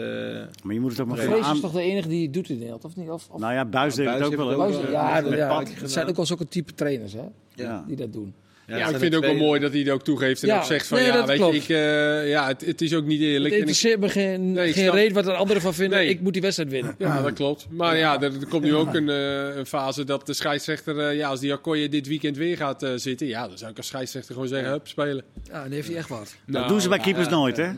[0.64, 1.60] Maar je moet het ook maar Vrees Vrees is aan...
[1.60, 3.10] toch de enige die het doet in Nederland, of niet?
[3.10, 4.48] Of, of, Nou ja, Buis Ja, deed het Buis ook wel.
[4.62, 7.84] heeft het ook wel, ja, het zijn ook wel zulke type trainers hè, Ja.
[7.88, 8.34] die dat doen.
[8.68, 10.88] Ja, ik vind het ook wel mooi dat hij het ook toegeeft en ook zegt
[10.88, 13.50] van ja, weet je, ik, uh, ja, het, het, is ook niet eerlijk.
[13.50, 16.00] Het interesseert me geen, nee, geen reden wat er anderen van vinden.
[16.00, 16.08] Nee.
[16.08, 16.96] Ik moet die wedstrijd winnen.
[16.98, 17.68] Ja, dat klopt.
[17.70, 21.18] Maar ja, er, er komt nu ook een, uh, een, fase dat de scheidsrechter, uh,
[21.18, 24.34] ja, als die Akkoye dit weekend weer gaat zitten, ja, dan zou ik als scheidsrechter
[24.34, 25.24] gewoon zeggen, hup, spelen.
[25.44, 26.36] Ja, dan heeft hij echt wat.
[26.46, 27.72] Nou, dat doen ze bij keepers nooit, hè?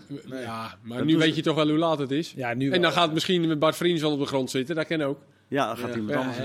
[0.43, 2.33] Ja, maar nu weet je toch wel hoe laat het is.
[2.35, 4.85] Ja, nu en dan gaat misschien met Bart Vriends wel op de grond zitten, dat
[4.85, 5.19] ken ook.
[5.47, 6.37] Ja, dan gaat hij met anders.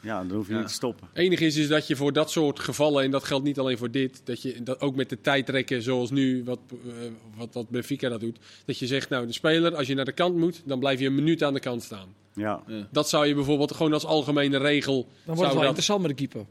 [0.00, 1.08] Ja, dan hoef je niet te stoppen.
[1.12, 3.78] Het enige is, is dat je voor dat soort gevallen, en dat geldt niet alleen
[3.78, 6.92] voor dit, dat je dat ook met de tijdrekken zoals nu, wat, uh,
[7.36, 10.12] wat, wat Benfica dat doet, dat je zegt, nou de speler, als je naar de
[10.12, 12.14] kant moet, dan blijf je een minuut aan de kant staan.
[12.34, 12.62] Ja.
[12.90, 15.08] Dat zou je bijvoorbeeld gewoon als algemene regel...
[15.24, 16.46] Dan wordt het wel interessant met de keeper.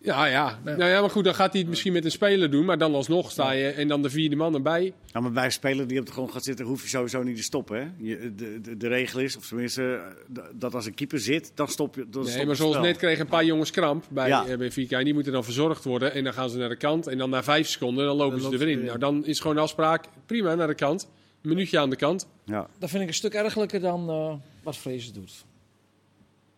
[0.00, 0.58] Ja, ja.
[0.64, 2.64] Nou ja, maar goed, dan gaat hij het misschien met een speler doen.
[2.64, 4.92] Maar dan alsnog sta je en dan de vierde man erbij.
[5.06, 7.36] Ja, maar bij een speler die op de grond gaat zitten, hoef je sowieso niet
[7.36, 7.80] te stoppen.
[7.80, 7.88] Hè?
[7.98, 10.00] Je, de, de, de, regel is, of tenminste,
[10.54, 12.08] dat als een keeper zit, dan stop je.
[12.08, 14.46] Dan nee, maar zoals net kregen een paar jongens kramp bij ja.
[14.46, 14.98] Eh, Benfica.
[14.98, 16.14] En die moeten dan verzorgd worden.
[16.14, 17.06] En dan gaan ze naar de kant.
[17.06, 18.84] En dan na vijf seconden, dan lopen ze er weer in.
[18.84, 21.08] Nou, dan is gewoon de afspraak, prima, naar de kant.
[21.42, 22.28] Een minuutje aan de kant.
[22.44, 22.68] Ja.
[22.78, 25.44] Dat vind ik een stuk ergelijker dan uh, wat Vrezen doet.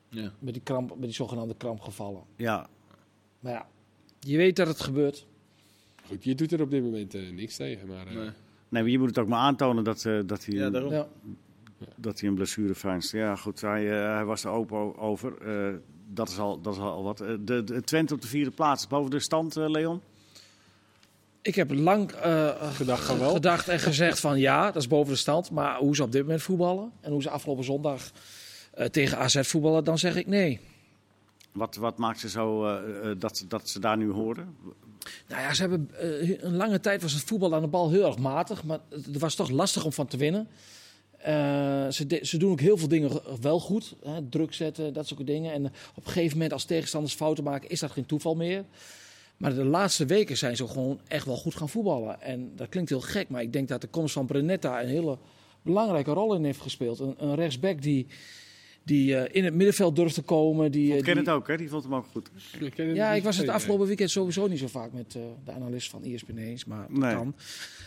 [0.09, 0.33] Ja.
[0.39, 2.23] Met die, kramp, met die zogenaamde krampgevallen.
[2.37, 2.69] Ja,
[3.41, 3.67] maar ja,
[4.21, 5.27] je weet dat het gebeurt.
[6.07, 7.89] Goed, je doet er op dit moment uh, niks tegen.
[7.89, 8.15] Maar, uh...
[8.15, 8.25] nee.
[8.69, 8.83] nee.
[8.83, 10.93] maar je moet het ook maar aantonen dat, uh, dat, hij, ja, daarom.
[10.93, 11.07] Ja.
[11.97, 13.13] dat hij een blessure fijnst.
[13.13, 15.35] Ja, goed, hij, hij was er open over.
[16.07, 17.19] dat, is al, dat is al wat.
[17.19, 20.01] de, de Twente op de vierde plaats, boven de stand, Leon?
[21.43, 22.13] Ik heb lang
[22.73, 25.51] gedacht, gedacht en gezegd van ja, dat is boven de stand.
[25.51, 28.11] Maar hoe ze op dit moment voetballen en hoe ze afgelopen zondag
[28.91, 30.61] tegen AZ voetballen, dan zeg ik nee.
[31.53, 34.57] Wat, wat maakt ze zo uh, dat, dat ze daar nu horen?
[35.29, 38.07] Nou ja, ze hebben uh, een lange tijd was het voetbal aan de bal heel
[38.07, 40.49] erg matig, maar het was toch lastig om van te winnen.
[41.93, 43.97] ze, ze, doen ook heel veel dingen wel goed.
[44.03, 45.53] Hè, druk zetten, dat soort dingen.
[45.53, 48.65] En op een gegeven moment als tegenstanders fouten maken, is dat geen toeval meer.
[49.41, 52.21] Maar de laatste weken zijn ze gewoon echt wel goed gaan voetballen.
[52.21, 55.19] En dat klinkt heel gek, maar ik denk dat de komst van Brenetta een hele
[55.63, 56.99] belangrijke rol in heeft gespeeld.
[56.99, 58.07] Een, een rechtsback die
[58.91, 60.73] die uh, in het middenveld durft te komen.
[60.73, 61.57] Die, ik ken het ook, hè?
[61.57, 62.31] Die vond hem ook goed.
[62.61, 65.91] Ik ja, ik was het afgelopen weekend sowieso niet zo vaak met uh, de analist
[65.91, 67.15] van ESPN eens, maar dat nee.
[67.15, 67.35] kan.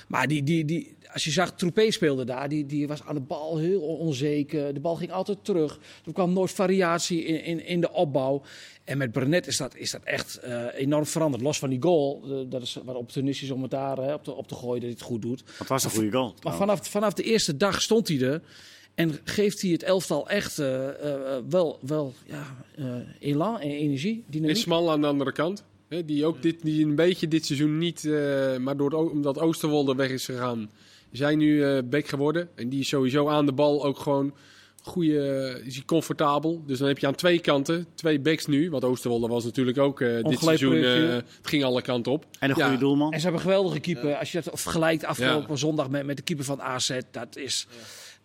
[0.08, 3.22] Maar die, die, die, als je zag, Troepé speelde daar, die, die was aan de
[3.22, 4.74] bal heel onzeker.
[4.74, 5.80] De bal ging altijd terug.
[6.06, 8.42] Er kwam nooit variatie in, in, in de opbouw.
[8.84, 11.44] En met Brenet is dat, is dat echt uh, enorm veranderd.
[11.44, 14.32] Los van die goal, uh, dat is wat opportunistisch om het daar uh, op, te,
[14.34, 15.44] op te gooien, dat hij het goed doet.
[15.58, 16.36] Dat was een goede goal.
[16.44, 18.42] Maar vanaf, vanaf de eerste dag stond hij er.
[18.96, 24.24] En geeft hij het elftal echt uh, uh, wel, wel ja, uh, elan en energie.
[24.28, 24.56] Dynamiek.
[24.56, 25.64] En Smal aan de andere kant.
[25.88, 28.04] Hè, die ook dit, die een beetje dit seizoen niet,
[28.60, 30.70] maar door het, omdat Oosterwolde weg is gegaan,
[31.12, 32.50] zijn nu bek geworden.
[32.56, 34.34] En die is sowieso aan de bal ook gewoon
[34.82, 36.64] goede, is hij comfortabel.
[36.66, 38.70] Dus dan heb je aan twee kanten twee backs nu.
[38.70, 42.26] Want Oosterwolde was natuurlijk ook dit seizoen, het ging alle kanten op.
[42.40, 43.12] En een goede doelman.
[43.12, 44.10] En ze hebben een geweldige keeper.
[44.10, 44.20] Ja.
[44.20, 45.56] Als je dat vergelijkt afgelopen ja.
[45.56, 47.68] zondag met, met de keeper van AZ, dat is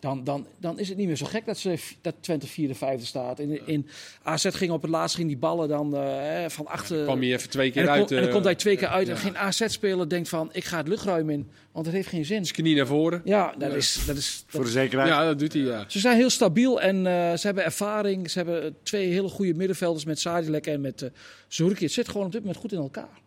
[0.00, 3.06] dan, dan, dan is het niet meer zo gek dat, ze, dat Twente vierde, vijfde
[3.06, 3.38] staat.
[3.38, 3.88] In, in
[4.22, 6.98] AZ ging op het laatst ging die ballen dan uh, van achter.
[6.98, 8.06] Ja, kwam je even twee keer en uit.
[8.06, 9.08] Kom, en dan komt hij twee keer uit.
[9.08, 11.50] En geen AZ-speler denkt van, ik ga het luchtruim in.
[11.72, 12.44] Want het heeft geen zin.
[12.44, 13.22] Zijn knie naar voren.
[13.24, 14.04] Ja, dat is...
[14.06, 15.10] Dat is dat Voor de zekerheid.
[15.10, 15.84] Ja, dat doet hij, ja.
[15.88, 17.02] Ze zijn heel stabiel en uh,
[17.34, 18.30] ze hebben ervaring.
[18.30, 21.08] Ze hebben twee hele goede middenvelders met Sadilek en met uh,
[21.48, 21.84] Zurki.
[21.84, 23.20] Het zit gewoon op dit moment goed in elkaar.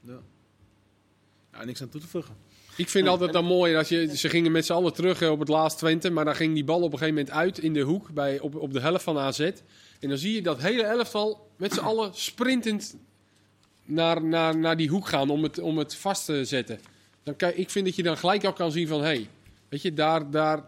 [0.00, 0.18] Ja.
[1.52, 2.34] ja niks aan toe te voegen.
[2.76, 5.48] Ik vind altijd dan mooi dat je, ze gingen met z'n allen terug op het
[5.48, 8.10] laatste Twente, maar dan ging die bal op een gegeven moment uit in de hoek
[8.10, 9.40] bij, op, op de helft van AZ.
[10.00, 12.96] En dan zie je dat hele elftal met z'n allen sprintend
[13.84, 16.80] naar, naar, naar die hoek gaan om het, om het vast te zetten.
[17.22, 19.28] Dan kan, ik vind dat je dan gelijk al kan zien van, hé, hey,
[19.68, 20.64] weet je, daar, daar,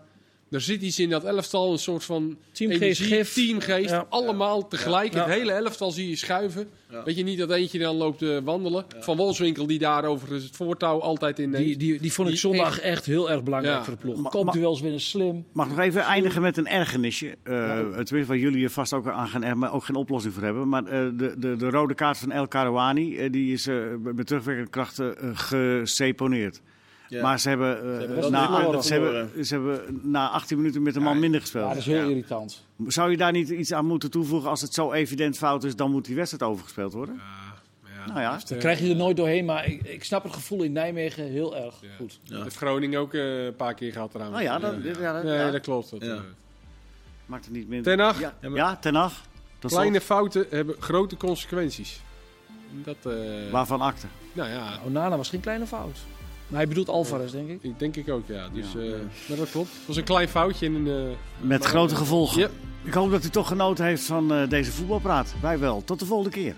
[0.51, 3.91] er zit iets in dat elftal, een soort van teamgeest, energie, teamgeest.
[3.91, 4.07] Ja.
[4.09, 5.13] Allemaal tegelijk.
[5.13, 5.25] Ja.
[5.25, 6.69] Het hele elftal zie je schuiven.
[6.91, 7.05] Ja.
[7.05, 8.85] Weet je niet dat eentje dan loopt uh, wandelen.
[8.99, 11.65] Van Wolfswinkel die daar over het voortouw altijd in neemt.
[11.65, 14.31] Die, die, die vond ik zondag echt, echt heel erg belangrijk voor de ploeg.
[14.31, 15.45] Komt u wel eens winnen slim.
[15.53, 17.27] Mag nog even eindigen met een ergernisje.
[17.27, 20.69] Uh, tenminste waar jullie er vast ook aan gaan maar ook geen oplossing voor hebben.
[20.69, 23.69] Maar uh, de, de, de rode kaart van El Karouani, die is
[24.03, 26.61] met terugwerkende krachten geseponeerd.
[27.09, 27.23] Ja.
[27.23, 30.97] Maar ze hebben, uh, ze, hebben na, ze, hebben, ze hebben na 18 minuten met
[30.97, 31.65] een man ja, minder gespeeld.
[31.65, 32.09] Ja, dat is heel ja.
[32.09, 32.65] irritant.
[32.87, 34.51] Zou je daar niet iets aan moeten toevoegen?
[34.51, 37.21] Als het zo evident fout is, dan moet die wedstrijd overgespeeld worden?
[38.07, 38.41] Nou ja.
[38.49, 41.57] Dan krijg je er nooit doorheen, maar ik, ik snap het gevoel in Nijmegen heel
[41.57, 42.21] erg goed.
[42.25, 44.31] Dat heeft Groningen ook uh, een paar keer gehad eraan.
[44.31, 45.13] Nou ja, dat, ja.
[45.13, 45.91] Dat, nee, dat klopt.
[45.91, 46.21] Dat, uh,
[47.27, 47.97] Maakt het niet minder.
[47.97, 48.21] Ten Hag.
[48.21, 49.27] Ja, ja ten Hag.
[49.59, 52.01] Kleine fouten hebben grote consequenties.
[52.71, 54.07] Dat, uh, Waarvan akte?
[54.33, 54.79] Nou ja.
[54.87, 55.99] Onana was geen kleine fout.
[56.49, 57.63] Maar hij bedoelt Alvarez, denk ik.
[57.63, 58.49] Ik denk ik ook, ja.
[58.49, 58.95] Dus, ja, uh,
[59.29, 59.69] maar dat klopt.
[59.73, 60.67] Het was een klein foutje.
[60.67, 61.03] In uh,
[61.41, 62.41] Met grote gevolgen.
[62.41, 62.49] Ja.
[62.85, 65.35] Ik hoop dat u toch genoten heeft van uh, deze voetbalpraat.
[65.43, 65.85] Wij wel.
[65.85, 66.55] Tot de volgende keer.